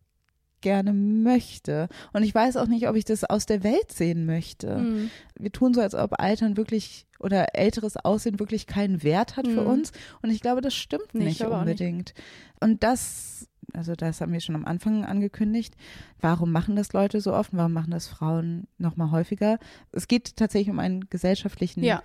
[0.64, 1.88] gerne möchte.
[2.12, 4.78] Und ich weiß auch nicht, ob ich das aus der Welt sehen möchte.
[4.78, 5.10] Mhm.
[5.38, 9.60] Wir tun so, als ob Altern wirklich oder älteres Aussehen wirklich keinen Wert hat für
[9.62, 9.66] Mhm.
[9.68, 9.92] uns.
[10.22, 11.44] Und ich glaube, das stimmt nicht nicht.
[11.48, 12.14] unbedingt.
[12.60, 15.74] Und das, also das haben wir schon am Anfang angekündigt.
[16.20, 17.50] Warum machen das Leute so oft?
[17.52, 19.58] Warum machen das Frauen noch mal häufiger?
[19.92, 22.02] Es geht tatsächlich um einen gesellschaftlichen Ja.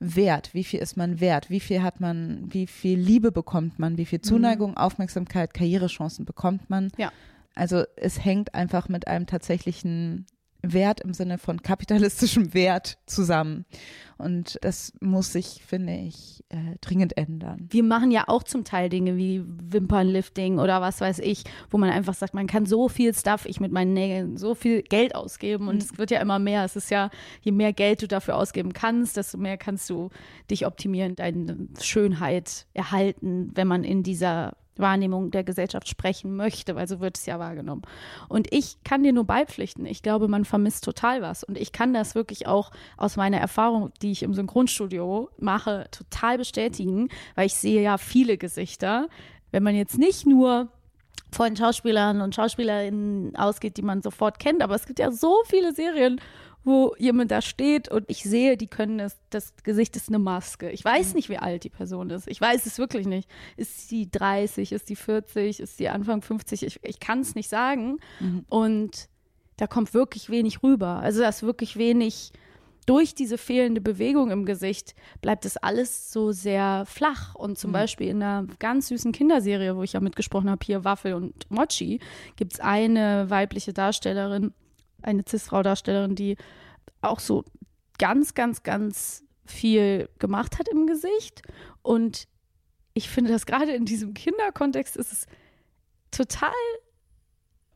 [0.00, 0.50] Wert.
[0.52, 1.50] Wie viel ist man wert?
[1.50, 3.96] Wie viel hat man, wie viel Liebe bekommt man?
[3.96, 6.84] Wie viel Zuneigung, Aufmerksamkeit, Karrierechancen bekommt man?
[6.86, 6.90] Mhm.
[6.98, 7.12] Ja.
[7.54, 10.26] Also es hängt einfach mit einem tatsächlichen
[10.72, 13.64] Wert im Sinne von kapitalistischem Wert zusammen.
[14.16, 17.66] Und das muss sich, finde ich, äh, dringend ändern.
[17.70, 21.90] Wir machen ja auch zum Teil Dinge wie Wimpernlifting oder was weiß ich, wo man
[21.90, 25.68] einfach sagt, man kann so viel Stuff, ich mit meinen Nägeln, so viel Geld ausgeben
[25.68, 26.64] und es wird ja immer mehr.
[26.64, 30.10] Es ist ja, je mehr Geld du dafür ausgeben kannst, desto mehr kannst du
[30.50, 36.88] dich optimieren, deine Schönheit erhalten, wenn man in dieser Wahrnehmung der Gesellschaft sprechen möchte, weil
[36.88, 37.82] so wird es ja wahrgenommen.
[38.28, 39.86] Und ich kann dir nur beipflichten.
[39.86, 41.44] Ich glaube, man vermisst total was.
[41.44, 46.38] Und ich kann das wirklich auch aus meiner Erfahrung, die ich im Synchronstudio mache, total
[46.38, 49.08] bestätigen, weil ich sehe ja viele Gesichter.
[49.50, 50.68] Wenn man jetzt nicht nur
[51.30, 55.74] von Schauspielern und Schauspielerinnen ausgeht, die man sofort kennt, aber es gibt ja so viele
[55.74, 56.20] Serien,
[56.64, 60.70] wo jemand da steht und ich sehe, die können das, das Gesicht ist eine Maske.
[60.70, 62.26] Ich weiß nicht, wie alt die Person ist.
[62.26, 63.28] Ich weiß es wirklich nicht.
[63.56, 66.64] Ist sie 30, ist sie 40, ist sie Anfang 50?
[66.64, 67.98] Ich, ich kann es nicht sagen.
[68.20, 68.44] Mhm.
[68.48, 69.08] Und
[69.58, 71.00] da kommt wirklich wenig rüber.
[71.00, 72.32] Also da ist wirklich wenig,
[72.86, 77.34] durch diese fehlende Bewegung im Gesicht bleibt es alles so sehr flach.
[77.34, 77.74] Und zum Mhm.
[77.74, 82.00] Beispiel in einer ganz süßen Kinderserie, wo ich ja mitgesprochen habe, hier Waffel und Mochi,
[82.36, 84.52] gibt es eine weibliche Darstellerin,
[85.04, 86.36] eine Cis-Frau-Darstellerin, die
[87.00, 87.44] auch so
[87.98, 91.42] ganz, ganz, ganz viel gemacht hat im Gesicht.
[91.82, 92.26] Und
[92.94, 95.26] ich finde, dass gerade in diesem Kinderkontext ist es
[96.10, 96.52] total.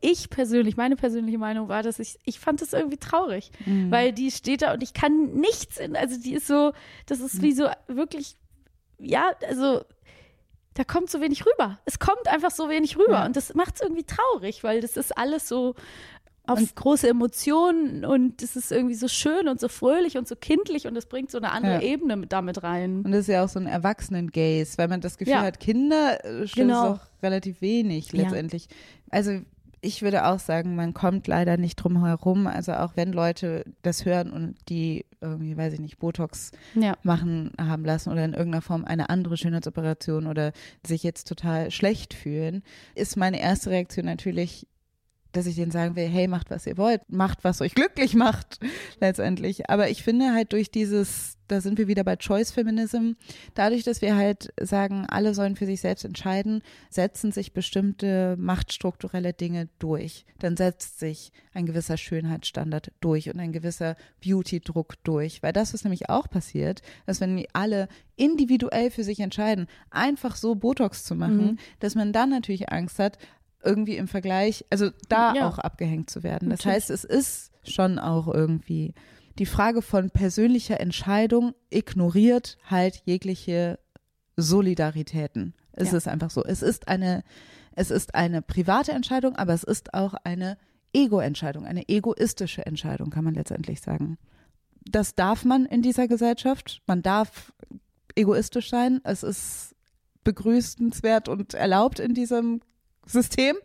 [0.01, 3.91] Ich persönlich, meine persönliche Meinung war, dass ich, ich fand das irgendwie traurig, Mhm.
[3.91, 6.73] weil die steht da und ich kann nichts in, also die ist so,
[7.07, 8.37] das ist wie so wirklich,
[9.01, 9.83] ja, also
[10.75, 11.81] da kommt so wenig rüber.
[11.85, 13.27] Es kommt einfach so wenig rüber Ja.
[13.27, 15.75] und das macht es irgendwie traurig, weil das ist alles so
[16.49, 20.87] auf große Emotionen und es ist irgendwie so schön und so fröhlich und so kindlich
[20.87, 21.81] und das bringt so eine andere Ja.
[21.81, 23.03] Ebene mit damit rein.
[23.05, 25.43] Und das ist ja auch so ein Erwachsenen-Gaze, weil man das Gefühl Ja.
[25.43, 26.93] hat, Kinder äh, stimmt Genau.
[26.95, 28.23] auch relativ wenig Ja.
[28.23, 28.69] letztendlich.
[29.11, 29.41] Also
[29.81, 32.49] ich würde auch sagen, man kommt leider nicht drum herum.
[32.49, 36.97] Also auch wenn Leute das hören und die irgendwie, weiß ich nicht, Botox Ja.
[37.05, 40.53] machen haben lassen oder in irgendeiner Form eine andere Schönheitsoperation oder
[40.85, 42.63] sich jetzt total schlecht fühlen,
[42.97, 44.67] ist meine erste Reaktion natürlich,
[45.39, 48.59] dass ich denen sagen will, hey, macht was ihr wollt, macht was euch glücklich macht,
[49.01, 49.71] letztendlich.
[49.71, 53.13] Aber ich finde halt durch dieses, da sind wir wieder bei Choice Feminism,
[53.55, 59.33] dadurch, dass wir halt sagen, alle sollen für sich selbst entscheiden, setzen sich bestimmte machtstrukturelle
[59.33, 60.27] Dinge durch.
[60.41, 65.43] Dann setzt sich ein gewisser Schönheitsstandard durch und ein gewisser Beauty-Druck durch.
[65.43, 70.55] Weil das, was nämlich auch passiert, dass wenn alle individuell für sich entscheiden, einfach so
[70.57, 71.59] Botox zu machen, Mhm.
[71.81, 73.17] dass man dann natürlich Angst hat,
[73.63, 75.49] irgendwie im Vergleich, also da Ja.
[75.49, 76.51] auch abgehängt zu werden.
[76.51, 76.75] Das Natürlich.
[76.77, 78.95] heißt, es ist schon auch irgendwie
[79.39, 83.79] die Frage von persönlicher Entscheidung ignoriert halt jegliche
[84.37, 85.55] Solidaritäten.
[85.73, 85.99] Es Ja.
[85.99, 86.43] ist einfach so.
[86.45, 87.23] Es ist eine,
[87.73, 90.57] es ist eine private Entscheidung, aber es ist auch eine
[90.93, 94.17] Ego-Entscheidung, eine egoistische Entscheidung, kann man letztendlich sagen.
[94.85, 96.83] Das darf man in dieser Gesellschaft.
[96.87, 97.53] Man darf
[98.15, 99.01] egoistisch sein.
[99.05, 99.75] Es ist
[100.25, 102.61] begrüßenswert und erlaubt in diesem
[103.09, 103.57] System.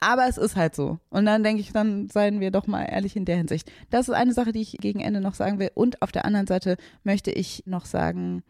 [0.00, 0.98] Aber es ist halt so.
[1.10, 3.70] Und dann denke ich, dann seien wir doch mal ehrlich in der Hinsicht.
[3.90, 5.70] Das ist eine Sache, die ich gegen Ende noch sagen will.
[5.74, 8.44] Und auf der anderen Seite möchte ich noch sagen,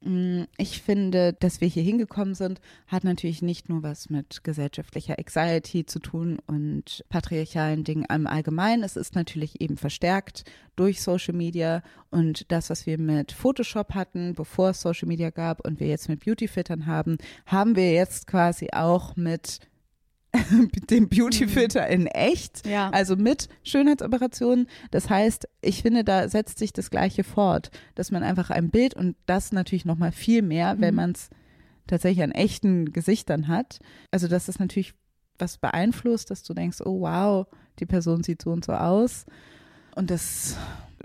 [0.00, 5.18] mh, ich finde, dass wir hier hingekommen sind, hat natürlich nicht nur was mit gesellschaftlicher
[5.18, 8.82] Anxiety zu tun und patriarchalen Dingen im Allgemeinen.
[8.82, 10.44] Es ist natürlich eben verstärkt
[10.76, 15.64] durch Social Media und das, was wir mit Photoshop hatten, bevor es Social Media gab
[15.66, 19.60] und wir jetzt mit Beautyfittern haben, haben wir jetzt quasi auch mit
[20.90, 22.90] dem Beautyfilter in echt, Ja.
[22.90, 24.68] also mit Schönheitsoperationen.
[24.90, 28.94] Das heißt, ich finde, da setzt sich das Gleiche fort, dass man einfach ein Bild
[28.94, 31.30] und das natürlich noch mal viel mehr, wenn man es
[31.86, 33.78] tatsächlich an echten Gesichtern hat.
[34.10, 34.94] Also, dass das natürlich
[35.38, 37.46] was beeinflusst, dass du denkst, oh wow,
[37.78, 39.26] die Person sieht so und so aus.
[39.94, 40.56] Und das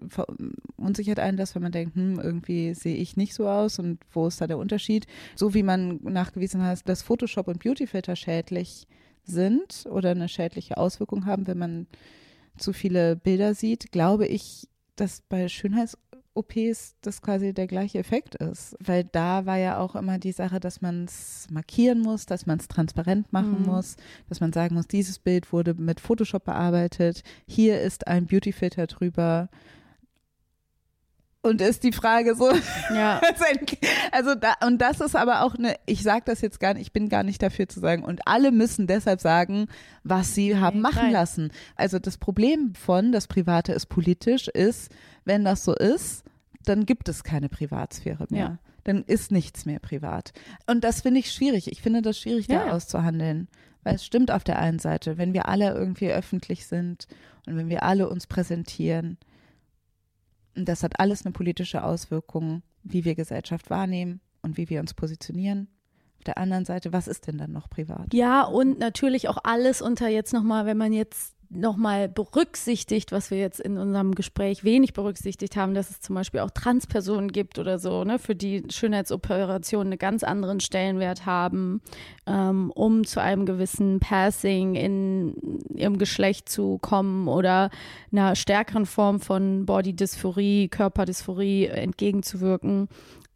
[0.07, 4.28] verunsichert einen das, wenn man denkt, hm, irgendwie sehe ich nicht so aus und wo
[4.28, 5.05] ist da der Unterschied?
[5.36, 9.00] So wie man nachgewiesen hat, dass Photoshop und Beautyfilter schädlich sind
[9.89, 11.88] oder eine schädliche Auswirkung haben, wenn man
[12.57, 18.76] zu viele Bilder sieht, glaube ich, dass bei Schönheits-OPs das quasi der gleiche Effekt ist.
[18.80, 22.59] Weil da war ja auch immer die Sache, dass man es markieren muss, dass man
[22.59, 23.65] es transparent machen Mhm.
[23.67, 23.95] muss,
[24.30, 29.49] dass man sagen muss, dieses Bild wurde mit Photoshop bearbeitet, hier ist ein Beautyfilter drüber.
[31.43, 32.51] Und ist die Frage so,
[32.93, 33.19] Ja.
[34.11, 36.93] also da, und das ist aber auch eine, ich sage das jetzt gar nicht, ich
[36.93, 39.67] bin gar nicht dafür zu sagen, und alle müssen deshalb sagen,
[40.03, 41.11] was sie haben machen nein.
[41.13, 41.51] lassen.
[41.75, 44.91] Also das Problem von, das Private ist politisch, ist,
[45.25, 46.23] wenn das so ist,
[46.65, 48.39] dann gibt es keine Privatsphäre mehr.
[48.39, 48.57] Ja.
[48.83, 50.33] Dann ist nichts mehr privat.
[50.67, 51.71] Und das finde ich schwierig.
[51.71, 52.71] Ich finde das schwierig, da Ja, ja.
[52.73, 53.47] auszuhandeln.
[53.83, 57.07] Weil es stimmt auf der einen Seite, wenn wir alle irgendwie öffentlich sind
[57.47, 59.17] und wenn wir alle uns präsentieren,
[60.55, 64.93] und das hat alles eine politische Auswirkung, wie wir Gesellschaft wahrnehmen und wie wir uns
[64.93, 65.67] positionieren.
[66.17, 68.13] Auf der anderen Seite, was ist denn dann noch privat?
[68.13, 73.37] Ja, und natürlich auch alles unter jetzt nochmal, wenn man jetzt nochmal berücksichtigt, was wir
[73.37, 77.77] jetzt in unserem Gespräch wenig berücksichtigt haben, dass es zum Beispiel auch Transpersonen gibt oder
[77.77, 81.81] so, ne, für die Schönheitsoperationen einen ganz anderen Stellenwert haben,
[82.25, 87.69] ähm, um zu einem gewissen Passing in ihrem Geschlecht zu kommen oder
[88.11, 92.87] einer stärkeren Form von Body-Dysphorie, Körperdysphorie entgegenzuwirken.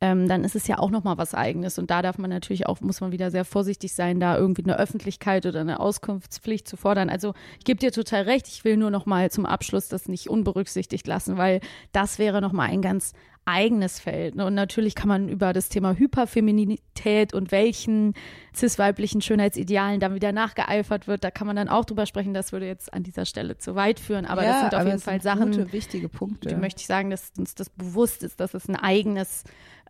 [0.05, 1.79] Ähm, dann ist es ja auch nochmal was Eigenes.
[1.79, 4.77] Und da darf man natürlich auch, muss man wieder sehr vorsichtig sein, da irgendwie eine
[4.77, 7.09] Öffentlichkeit oder eine Auskunftspflicht zu fordern.
[7.09, 11.07] Also ich gebe dir total recht, ich will nur nochmal zum Abschluss das nicht unberücksichtigt
[11.07, 11.59] lassen, weil
[11.91, 13.13] das wäre nochmal ein ganz
[13.45, 14.35] eigenes Feld.
[14.35, 14.45] Ne?
[14.45, 18.13] Und natürlich kann man über das Thema Hyperfeminität und welchen
[18.55, 22.33] cis-weiblichen Schönheitsidealen dann wieder nachgeeifert wird, da kann man dann auch drüber sprechen.
[22.33, 24.25] Das würde jetzt an dieser Stelle zu weit führen.
[24.25, 26.49] Aber ja, das sind auf jeden Fall Sachen, gute, wichtige Punkte.
[26.49, 29.43] die möchte ich sagen, dass uns das bewusst ist, dass es ein eigenes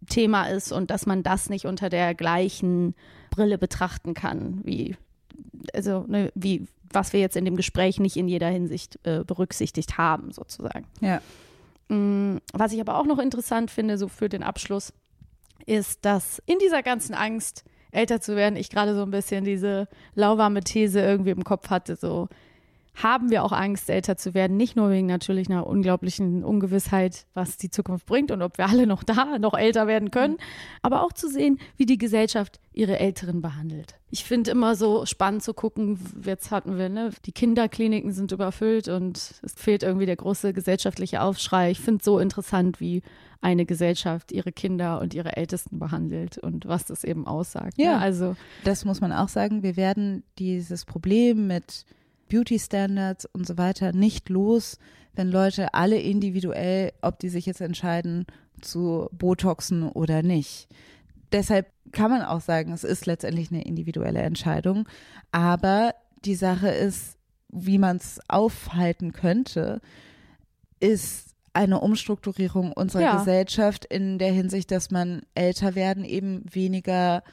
[0.08, 2.96] Thema ist und dass man das nicht unter der gleichen
[3.32, 4.96] Brille betrachten kann, wie,
[5.74, 9.98] also, ne, wie, was wir jetzt in dem Gespräch nicht in jeder Hinsicht äh, berücksichtigt
[9.98, 10.86] haben, sozusagen.
[11.02, 11.22] Ja.
[11.90, 14.94] Mm, Was ich aber auch noch interessant finde, so für den Abschluss,
[15.66, 19.88] ist, dass in dieser ganzen Angst, älter zu werden, ich gerade so ein bisschen diese
[20.14, 22.28] lauwarme These irgendwie im Kopf hatte, so
[22.96, 27.58] haben wir auch Angst, älter zu werden, nicht nur wegen natürlich einer unglaublichen Ungewissheit, was
[27.58, 30.38] die Zukunft bringt und ob wir alle noch da, noch älter werden können,
[30.82, 33.96] aber auch zu sehen, wie die Gesellschaft ihre Älteren behandelt.
[34.12, 38.88] Ich finde immer so spannend zu gucken, jetzt hatten wir, ne, die Kinderkliniken sind überfüllt
[38.88, 41.72] und es fehlt irgendwie der große gesellschaftliche Aufschrei.
[41.72, 43.02] Ich finde es so interessant, wie
[43.42, 47.78] eine Gesellschaft ihre Kinder und ihre Ältesten behandelt und was das eben aussagt.
[47.78, 47.98] Ja.
[47.98, 48.02] Ne?
[48.02, 49.62] Also Das muss man auch sagen.
[49.64, 51.86] Wir werden dieses Problem mit
[52.30, 54.78] Beauty Standards und so weiter nicht los,
[55.14, 58.26] wenn Leute alle individuell, ob die sich jetzt entscheiden
[58.62, 60.68] zu Botoxen oder nicht.
[61.32, 64.88] Deshalb kann man auch sagen, es ist letztendlich eine individuelle Entscheidung.
[65.32, 65.94] Aber
[66.26, 67.18] die Sache ist,
[67.50, 69.82] wie man es aufhalten könnte,
[70.80, 73.18] ist eine Umstrukturierung unserer Ja.
[73.18, 77.24] Gesellschaft in der Hinsicht, dass man älter werden eben weniger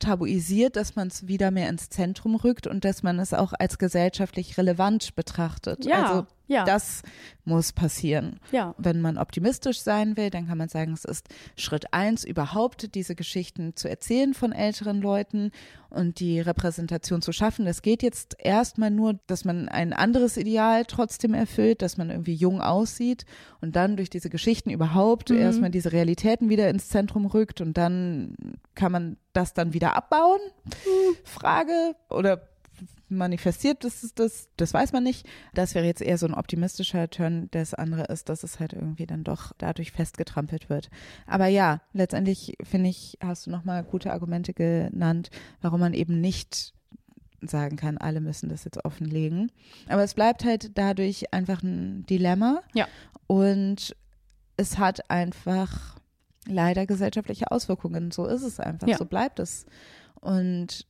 [0.00, 3.78] tabuisiert, dass man es wieder mehr ins Zentrum rückt und dass man es auch als
[3.78, 5.84] gesellschaftlich relevant betrachtet.
[5.84, 6.64] Ja, also ja.
[6.64, 7.02] das
[7.44, 8.38] muss passieren.
[8.52, 8.74] ja.
[8.78, 11.26] Wenn man optimistisch sein will, dann kann man sagen, es ist
[11.56, 15.50] Schritt eins, überhaupt diese Geschichten zu erzählen von älteren Leuten
[15.88, 17.64] und die Repräsentation zu schaffen.
[17.64, 22.34] Das geht jetzt erstmal nur, dass man ein anderes Ideal trotzdem erfüllt, dass man irgendwie
[22.34, 23.24] jung aussieht
[23.60, 25.38] und dann durch diese Geschichten überhaupt Mhm.
[25.38, 28.36] erstmal diese Realitäten wieder ins Zentrum rückt und dann
[28.74, 30.40] kann man das dann wieder abbauen?
[31.24, 32.42] Frage oder
[33.10, 35.26] manifestiert das ist das, das weiß man nicht.
[35.54, 37.48] Das wäre jetzt eher so ein optimistischer Turn.
[37.50, 40.90] Das andere ist, dass es halt irgendwie dann doch dadurch festgetrampelt wird.
[41.26, 45.30] Aber ja, letztendlich finde ich, hast du nochmal gute Argumente genannt,
[45.60, 46.72] warum man eben nicht
[47.42, 49.50] sagen kann, alle müssen das jetzt offenlegen.
[49.88, 52.62] Aber es bleibt halt dadurch einfach ein Dilemma.
[52.74, 52.86] Ja.
[53.26, 53.96] Und
[54.56, 55.98] es hat einfach
[56.46, 58.10] leider gesellschaftliche Auswirkungen.
[58.10, 58.88] So ist es einfach.
[58.88, 58.98] Ja.
[58.98, 59.66] So bleibt es.
[60.20, 60.86] Und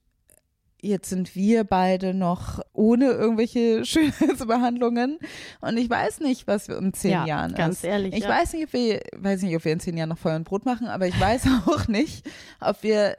[0.82, 3.84] jetzt sind wir beide noch ohne irgendwelche
[4.40, 5.18] Schönheitsbehandlungen.
[5.60, 7.84] Und ich weiß nicht, was wir in zehn Ja, Jahren ganz ist.
[7.84, 8.28] ehrlich, Ich ja.
[8.28, 10.64] weiß nicht, ob wir, weiß nicht, ob wir in zehn Jahren noch Feuer und Brot
[10.64, 12.28] machen, aber ich weiß auch nicht,
[12.60, 13.16] ob wir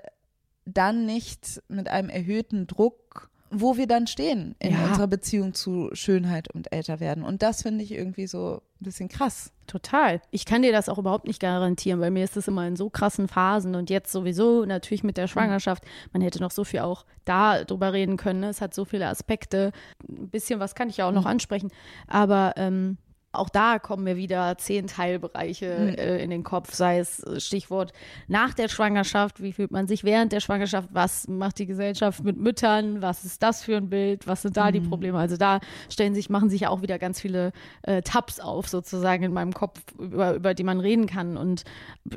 [0.66, 4.86] dann nicht mit einem erhöhten Druck, wo wir dann stehen in Ja.
[4.88, 7.24] unserer Beziehung zu Schönheit und älter werden.
[7.24, 9.52] Und das finde ich irgendwie so ein bisschen krass.
[9.68, 10.22] Total.
[10.32, 12.90] Ich kann dir das auch überhaupt nicht garantieren, weil mir ist das immer in so
[12.90, 15.84] krassen Phasen und jetzt sowieso natürlich mit der Schwangerschaft.
[16.14, 18.40] Man hätte noch so viel auch da drüber reden können.
[18.40, 18.50] Ne?
[18.50, 19.72] Es hat so viele Aspekte.
[20.10, 21.72] Ein bisschen was kann ich ja auch noch ansprechen.
[22.08, 22.98] Aber ähm,
[23.34, 25.66] auch da kommen mir wieder zehn Teilbereiche
[25.98, 27.94] äh, in den Kopf, sei es äh, Stichwort
[28.28, 32.38] nach der Schwangerschaft, wie fühlt man sich während der Schwangerschaft, was macht die Gesellschaft mit
[32.38, 35.18] Müttern, was ist das für ein Bild, was sind da die Probleme?
[35.18, 35.60] Also da
[35.90, 37.52] stellen sich, machen sich ja auch wieder ganz viele
[37.84, 41.38] äh, Tabs auf sozusagen in meinem Kopf, über, über die man reden kann.
[41.38, 41.64] Und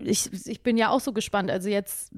[0.03, 1.51] ich, ich bin ja auch so gespannt.
[1.51, 2.13] Also jetzt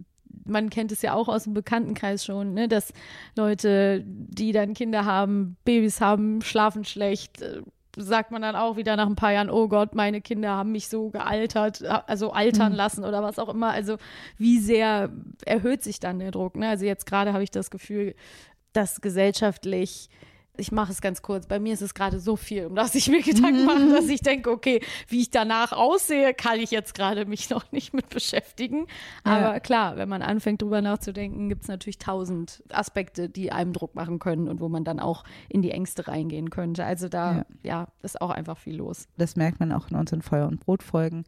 [0.44, 2.92] man kennt es ja auch aus dem Bekanntenkreis schon, ne, dass
[3.36, 7.62] Leute, die dann Kinder haben, Babys haben, schlafen schlecht, äh,
[7.96, 10.88] sagt man dann auch wieder nach ein paar Jahren, oh Gott, meine Kinder haben mich
[10.88, 13.70] so gealtert, also altern lassen oder was auch immer.
[13.70, 13.96] Also
[14.36, 15.10] wie sehr
[15.44, 16.56] erhöht sich dann der Druck?
[16.56, 16.68] Ne?
[16.68, 18.14] Also jetzt gerade habe ich das Gefühl,
[18.72, 20.10] dass gesellschaftlich
[20.58, 21.46] ich mache es ganz kurz.
[21.46, 24.20] Bei mir ist es gerade so viel, um das ich mir Gedanken mache, dass ich
[24.20, 28.86] denke, okay, wie ich danach aussehe, kann ich jetzt gerade mich noch nicht mit beschäftigen.
[29.24, 29.60] Aber Ja.
[29.60, 34.18] klar, wenn man anfängt, drüber nachzudenken, gibt es natürlich tausend Aspekte, die einem Druck machen
[34.18, 36.84] können und wo man dann auch in die Ängste reingehen könnte.
[36.84, 37.44] Also da, Ja.
[37.62, 39.08] ja, ist auch einfach viel los.
[39.16, 41.24] Das merkt man auch in unseren Feuer- und Brotfolgen.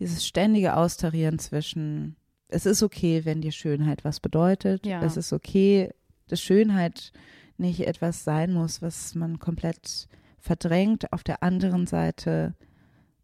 [0.00, 2.16] Dieses ständige Austarieren zwischen,
[2.48, 4.84] es ist okay, wenn dir Schönheit was bedeutet.
[4.86, 5.02] Ja.
[5.02, 5.90] Es ist okay,
[6.28, 7.12] dass Schönheit
[7.58, 11.12] nicht etwas sein muss, was man komplett verdrängt.
[11.12, 12.54] Auf der anderen Seite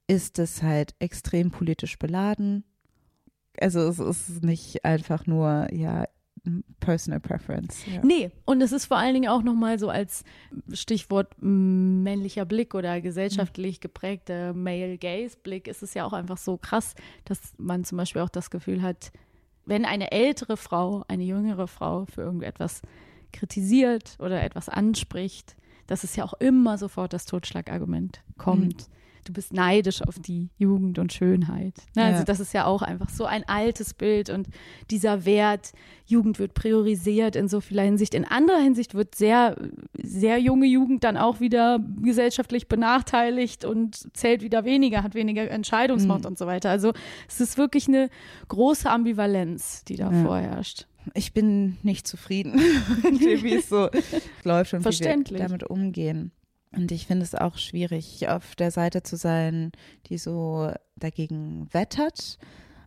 [0.06, 2.64] ist es halt extrem politisch beladen.
[3.60, 6.06] Also es ist nicht einfach nur, ja,
[6.80, 7.84] personal preference.
[7.86, 8.00] Ja.
[8.02, 10.24] Nee, und es ist vor allen Dingen auch nochmal so als
[10.72, 16.56] Stichwort männlicher Blick oder gesellschaftlich geprägter Male Gaze Blick ist es ja auch einfach so
[16.56, 19.12] krass, dass man zum Beispiel auch das Gefühl hat,
[19.66, 22.82] wenn eine ältere Frau, eine jüngere Frau für irgendetwas
[23.32, 25.56] kritisiert oder etwas anspricht,
[25.86, 28.88] dass es ja auch immer sofort das Totschlagargument kommt.
[28.88, 31.74] Mhm du bist neidisch auf die Jugend und Schönheit.
[31.94, 32.04] Ne?
[32.04, 32.24] Also ja.
[32.24, 34.48] das ist ja auch einfach so ein altes Bild und
[34.90, 35.72] dieser Wert,
[36.06, 38.14] Jugend wird priorisiert in so vieler Hinsicht.
[38.14, 39.56] In anderer Hinsicht wird sehr,
[40.02, 46.22] sehr junge Jugend dann auch wieder gesellschaftlich benachteiligt und zählt wieder weniger, hat weniger Entscheidungsmacht
[46.22, 46.30] mhm.
[46.30, 46.70] und so weiter.
[46.70, 46.92] Also
[47.28, 48.08] es ist wirklich eine
[48.48, 50.24] große Ambivalenz, die da ja.
[50.24, 50.86] vorherrscht.
[51.14, 53.88] Ich bin nicht zufrieden, wie es so
[54.44, 56.32] läuft und wie wir damit umgehen.
[56.72, 59.72] Und ich finde es auch schwierig, auf der Seite zu sein,
[60.06, 62.38] die so dagegen wettert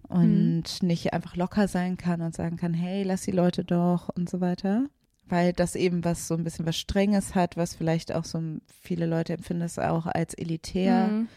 [0.07, 0.88] und mhm.
[0.88, 4.39] nicht einfach locker sein kann und sagen kann, hey, lass die Leute doch und so
[4.39, 4.88] weiter.
[5.28, 8.41] Weil das eben was so ein bisschen was Strenges hat, was vielleicht auch so
[8.82, 11.07] viele Leute empfinden es auch als elitär.
[11.07, 11.28] Mhm.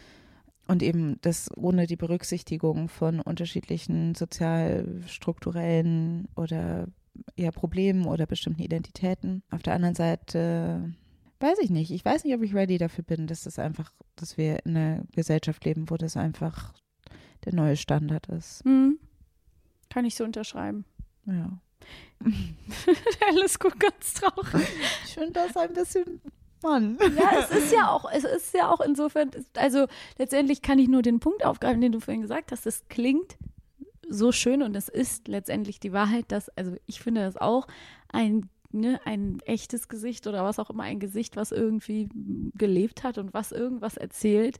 [0.67, 6.87] Und eben das ohne die Berücksichtigung von unterschiedlichen sozialstrukturellen oder
[7.35, 9.43] ja, Problemen oder bestimmten Identitäten.
[9.49, 10.93] Auf der anderen Seite
[11.39, 11.91] weiß ich nicht.
[11.91, 15.03] Ich weiß nicht, ob ich ready dafür bin, dass das einfach, dass wir in einer
[15.13, 16.73] Gesellschaft leben, wo das einfach
[17.45, 18.65] der neue Standard ist.
[18.65, 18.99] Mhm.
[19.89, 20.85] Kann ich so unterschreiben.
[21.25, 21.59] Ja.
[23.29, 24.67] Alles gut, ganz traurig.
[25.05, 26.19] Ich finde das ein bisschen
[26.63, 26.97] Mann.
[27.17, 29.87] Ja, es ist ja auch, es ist ja auch insofern, also
[30.17, 32.65] letztendlich kann ich nur den Punkt aufgreifen, den du vorhin gesagt hast.
[32.65, 33.37] Es klingt
[34.09, 37.67] so schön und es ist letztendlich die Wahrheit, dass, also ich finde das auch
[38.09, 42.09] ein ne, ein echtes Gesicht oder was auch immer, ein Gesicht, was irgendwie
[42.55, 44.59] gelebt hat und was irgendwas erzählt,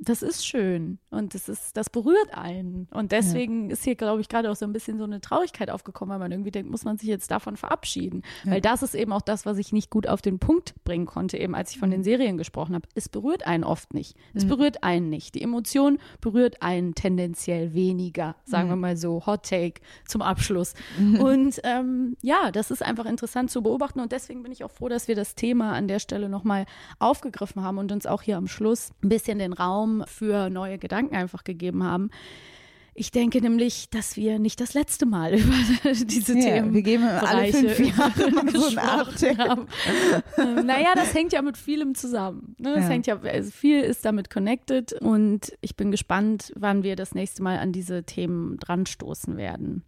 [0.00, 2.86] das ist schön und das ist, das berührt einen.
[2.92, 3.72] Und deswegen ja.
[3.72, 6.30] ist hier, glaube ich, gerade auch so ein bisschen so eine Traurigkeit aufgekommen, weil man
[6.30, 8.22] irgendwie denkt, muss man sich jetzt davon verabschieden.
[8.44, 8.52] Ja.
[8.52, 11.36] Weil das ist eben auch das, was ich nicht gut auf den Punkt bringen konnte,
[11.36, 12.04] eben als ich von den mhm.
[12.04, 12.86] Serien gesprochen habe.
[12.94, 14.16] Es berührt einen oft nicht.
[14.34, 14.50] Es mhm.
[14.50, 15.34] berührt einen nicht.
[15.34, 18.72] Die Emotion berührt einen tendenziell weniger, sagen mhm.
[18.72, 20.74] wir mal so, Hot Take zum Abschluss.
[20.96, 21.20] Mhm.
[21.20, 24.88] Und ähm, ja, das ist einfach interessant zu beobachten und deswegen bin ich auch froh,
[24.88, 26.66] dass wir das Thema an der Stelle nochmal
[27.00, 30.78] aufgegriffen haben und uns auch hier am Schluss ein bisschen den Raum Raum für neue
[30.78, 32.10] Gedanken einfach gegeben haben.
[32.94, 35.54] Ich denke nämlich, dass wir nicht das letzte Mal über
[35.92, 38.24] diese ja, Themen wir geben alle fünf Jahre
[39.30, 39.66] ein haben.
[40.36, 42.56] Ähm, naja, das hängt ja mit vielem zusammen.
[42.58, 42.74] Ne?
[42.74, 42.88] Das ja.
[42.88, 47.44] hängt ja, also viel ist damit connected und ich bin gespannt, wann wir das nächste
[47.44, 49.84] Mal an diese Themen dran stoßen werden.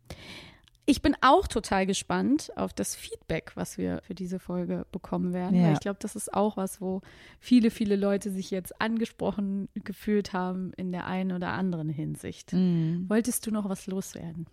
[0.90, 5.54] Ich bin auch total gespannt auf das Feedback, was wir für diese Folge bekommen werden.
[5.54, 5.66] Ja.
[5.66, 7.00] Weil ich glaube, das ist auch was, wo
[7.38, 12.52] viele, viele Leute sich jetzt angesprochen gefühlt haben in der einen oder anderen Hinsicht.
[12.52, 13.04] Mhm.
[13.08, 14.46] Wolltest du noch was loswerden?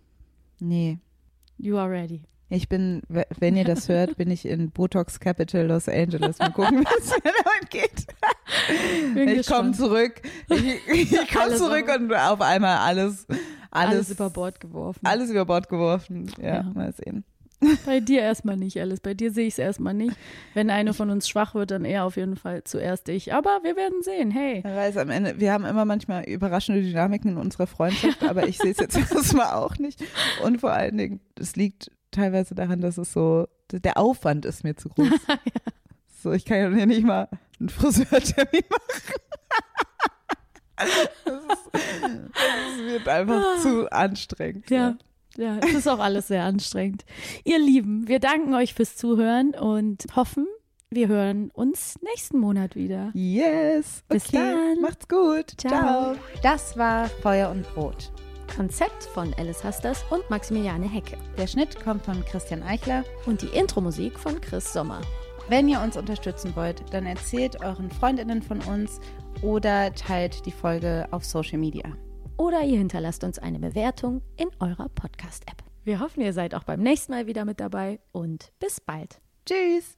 [0.60, 0.98] Nee.
[1.56, 2.22] You are ready.
[2.50, 6.38] Ich bin, wenn ihr das hört, bin ich in Botox Capital Los Angeles.
[6.38, 8.06] Mal gucken, es mir damit geht.
[9.14, 10.22] Bin ich komme zurück.
[10.48, 13.26] Ich, ich komme zurück und auf einmal alles
[13.70, 15.00] alles, alles über Bord geworfen.
[15.04, 16.30] Alles über Bord geworfen.
[16.40, 16.62] Ja, ja.
[16.62, 17.24] mal sehen.
[17.84, 19.00] Bei dir erstmal nicht, Alice.
[19.00, 20.16] Bei dir sehe ich es erstmal nicht.
[20.54, 23.34] Wenn eine von uns schwach wird, dann eher auf jeden Fall zuerst ich.
[23.34, 24.30] Aber wir werden sehen.
[24.30, 24.60] Hey.
[24.62, 28.58] Wer weiß, am Ende, wir haben immer manchmal überraschende Dynamiken in unserer Freundschaft, aber ich
[28.58, 30.02] sehe es jetzt erstmal auch nicht.
[30.44, 34.76] Und vor allen Dingen, es liegt teilweise daran, dass es so, der Aufwand ist mir
[34.76, 35.08] zu groß.
[35.08, 35.38] ja.
[36.20, 37.28] So, ich kann ja nicht mal
[37.60, 39.14] einen Friseurtermin machen.
[40.76, 43.60] Das wird einfach ah.
[43.60, 44.70] zu anstrengend.
[44.70, 44.96] Ja.
[45.36, 47.04] Ja, es ist auch alles sehr anstrengend.
[47.44, 50.48] Ihr Lieben, wir danken euch fürs Zuhören und hoffen,
[50.90, 53.12] wir hören uns nächsten Monat wieder.
[53.14, 54.02] Yes.
[54.08, 54.38] Bis okay.
[54.38, 54.80] dann.
[54.80, 55.52] Macht's gut.
[55.56, 55.70] Ciao.
[55.70, 56.16] Ciao.
[56.42, 58.10] Das war Feuer und Brot.
[58.48, 61.16] Konzept von Alice Hasters und Maximiliane Hecke.
[61.36, 65.00] Der Schnitt kommt von Christian Eichler und die Intro-Musik von Chris Sommer.
[65.48, 69.00] Wenn ihr uns unterstützen wollt, dann erzählt euren Freundinnen von uns
[69.42, 71.84] oder teilt die Folge auf Social Media.
[72.36, 75.62] Oder ihr hinterlasst uns eine Bewertung in eurer Podcast-App.
[75.84, 79.20] Wir hoffen, ihr seid auch beim nächsten Mal wieder mit dabei und bis bald.
[79.46, 79.97] Tschüss.